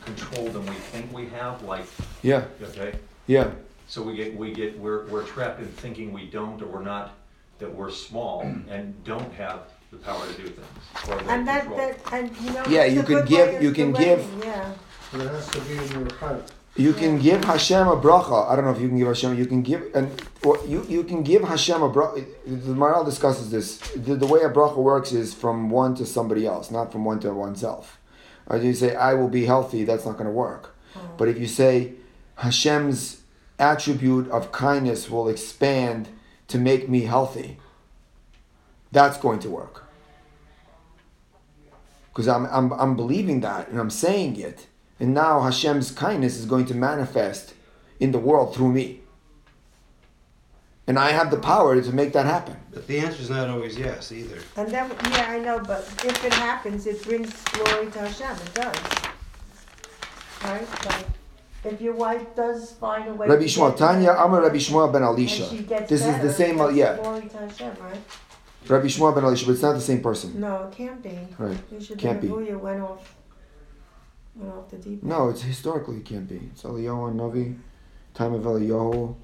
[0.00, 1.86] control than we think we have, like,
[2.22, 2.94] Yeah, okay?
[3.26, 3.50] yeah.
[3.86, 7.14] So we get, we get, we're, we're trapped in thinking we don't, or we're not,
[7.58, 11.60] that we're small and don't have the power to do things, or the And that,
[11.66, 11.78] control.
[11.78, 12.64] that, and you know.
[12.68, 14.72] Yeah, it's you a can good give- way you can the give- writing, Yeah,
[15.12, 16.52] But it has to be in your heart.
[16.76, 18.50] You can give Hashem a bracha.
[18.50, 19.38] I don't know if you can give Hashem.
[19.38, 20.10] You can give and
[20.42, 22.26] what you you can give Hashem a bracha.
[22.46, 23.78] The Maharal discusses this.
[23.94, 27.20] The, the way a bracha works is from one to somebody else, not from one
[27.20, 28.00] to oneself.
[28.46, 30.74] Or you say, "I will be healthy." That's not going to work.
[30.92, 31.16] Hmm.
[31.16, 31.94] But if you say,
[32.36, 33.22] Hashem's
[33.58, 36.08] attribute of kindness will expand
[36.48, 37.58] to make me healthy,
[38.92, 39.84] that's going to work.
[42.12, 44.66] Because I'm, I'm, I'm believing that and I'm saying it.
[45.00, 47.54] And now Hashem's kindness is going to manifest
[47.98, 49.00] in the world through me.
[50.86, 52.56] And I have the power to make that happen.
[52.72, 54.38] But the answer is not always yes either.
[54.56, 58.54] and then, yeah, I know, but if it happens, it brings glory to Hashem, it
[58.54, 58.76] does.
[60.44, 61.06] Right, like,
[61.64, 63.26] if your wife does find a way.
[63.26, 65.46] Rabbi to Shmuel, Tanya, better, I'm a Rabbi Shmuel ben and Elisha.
[65.48, 66.96] she gets This is the same, uh, that's yeah.
[66.96, 68.00] Glory to Hashem, right?
[68.68, 70.38] Rabbi Shmuel ben Elisha, but it's not the same person.
[70.38, 71.18] No, it can't be.
[71.38, 71.56] Right.
[71.72, 72.28] You should Can't be.
[72.28, 73.14] Nebuchadnezzar went off,
[74.34, 75.02] went off the deep.
[75.02, 75.04] end.
[75.04, 76.36] No, it's historically it can't be.
[76.52, 77.56] It's Eliyahu and Navi,
[78.12, 79.14] time of Eliyahu,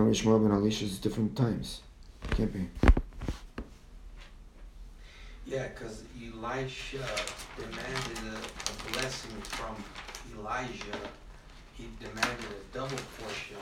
[0.00, 1.82] of Shmuel ben Elisha is different times.
[2.30, 2.66] Can't be.
[5.46, 7.04] Yeah, because Elisha
[7.56, 9.76] demanded a, a blessing from
[10.38, 10.98] Elijah.
[11.76, 13.58] He demanded a double portion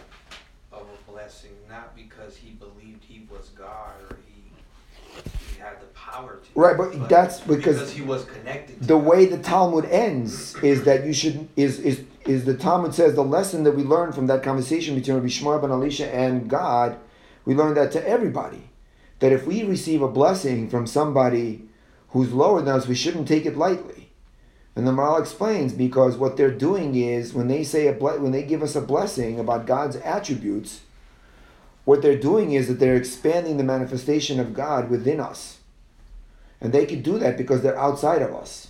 [0.73, 4.40] of a blessing, not because he believed he was God or he
[6.21, 6.61] power to.
[6.61, 8.81] Right, but that's because- because he was connected.
[8.81, 9.05] To the God.
[9.07, 13.25] way the Talmud ends is that you should is is is the Talmud says the
[13.25, 16.97] lesson that we learned from that conversation between Rabbi Shmuel ben Elisha and God,
[17.45, 18.65] we learned that to everybody,
[19.21, 21.63] that if we receive a blessing from somebody
[22.11, 24.11] who's lower than us, we shouldn't take it lightly.
[24.77, 28.33] And the Maharal explains because what they're doing is when they say a ble- when
[28.33, 30.81] they give us a blessing about God's attributes,
[31.85, 35.59] what they're doing is that they're expanding the manifestation of God within us.
[36.61, 38.69] And they can do that because they're outside of us.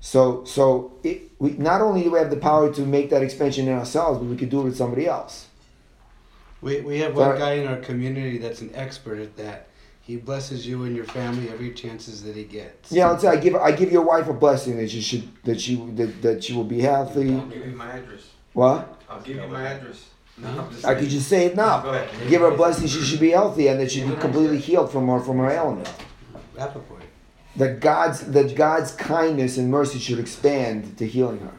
[0.00, 3.68] So, so it, we not only do we have the power to make that expansion
[3.68, 5.48] in ourselves, but we could do it with somebody else.
[6.62, 9.68] We, we have one guy in our community that's an expert at that.
[10.02, 12.90] He blesses you and your family every chances that he gets.
[12.90, 15.60] Yeah, let's say I give I give your wife a blessing that she should that
[15.60, 17.34] she that, that she will be healthy.
[17.34, 18.22] I'll give you my address.
[18.52, 19.02] What?
[19.08, 20.08] I'll give you my address.
[20.36, 21.82] No, I'm just I could just say it now.
[22.28, 25.06] Give her a blessing she should be healthy and that she'd be completely healed from
[25.08, 25.88] her from her ailment.
[26.56, 27.02] Rappaport.
[27.56, 31.54] That God's that God's kindness and mercy should expand to healing her.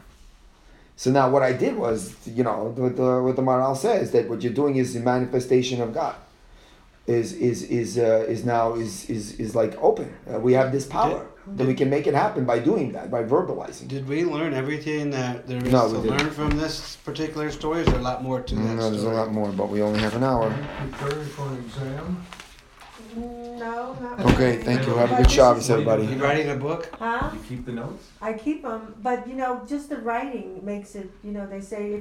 [0.96, 4.28] So now what I did was, you know, what the what the Maharal says that
[4.28, 6.14] what you're doing is the manifestation of God.
[7.06, 10.14] Is is is uh, is now is is is like open.
[10.32, 11.26] Uh, we have this power
[11.56, 13.88] that we can make it happen by doing that by verbalizing.
[13.88, 16.16] Did we learn everything that there is No, to didn't.
[16.16, 17.80] learn from this particular story?
[17.80, 19.98] Is there a lot more to that No, there's a lot more, but we only
[19.98, 20.54] have an hour.
[20.92, 22.24] Preparing for an exam.
[23.62, 24.62] No, not Okay, really.
[24.64, 24.94] thank you.
[24.94, 26.04] Have a good this Shabbos, everybody.
[26.06, 26.90] You writing a book?
[26.98, 27.30] Huh?
[27.32, 28.08] You keep the notes?
[28.20, 31.08] I keep them, but you know, just the writing makes it.
[31.22, 32.00] You know, they say if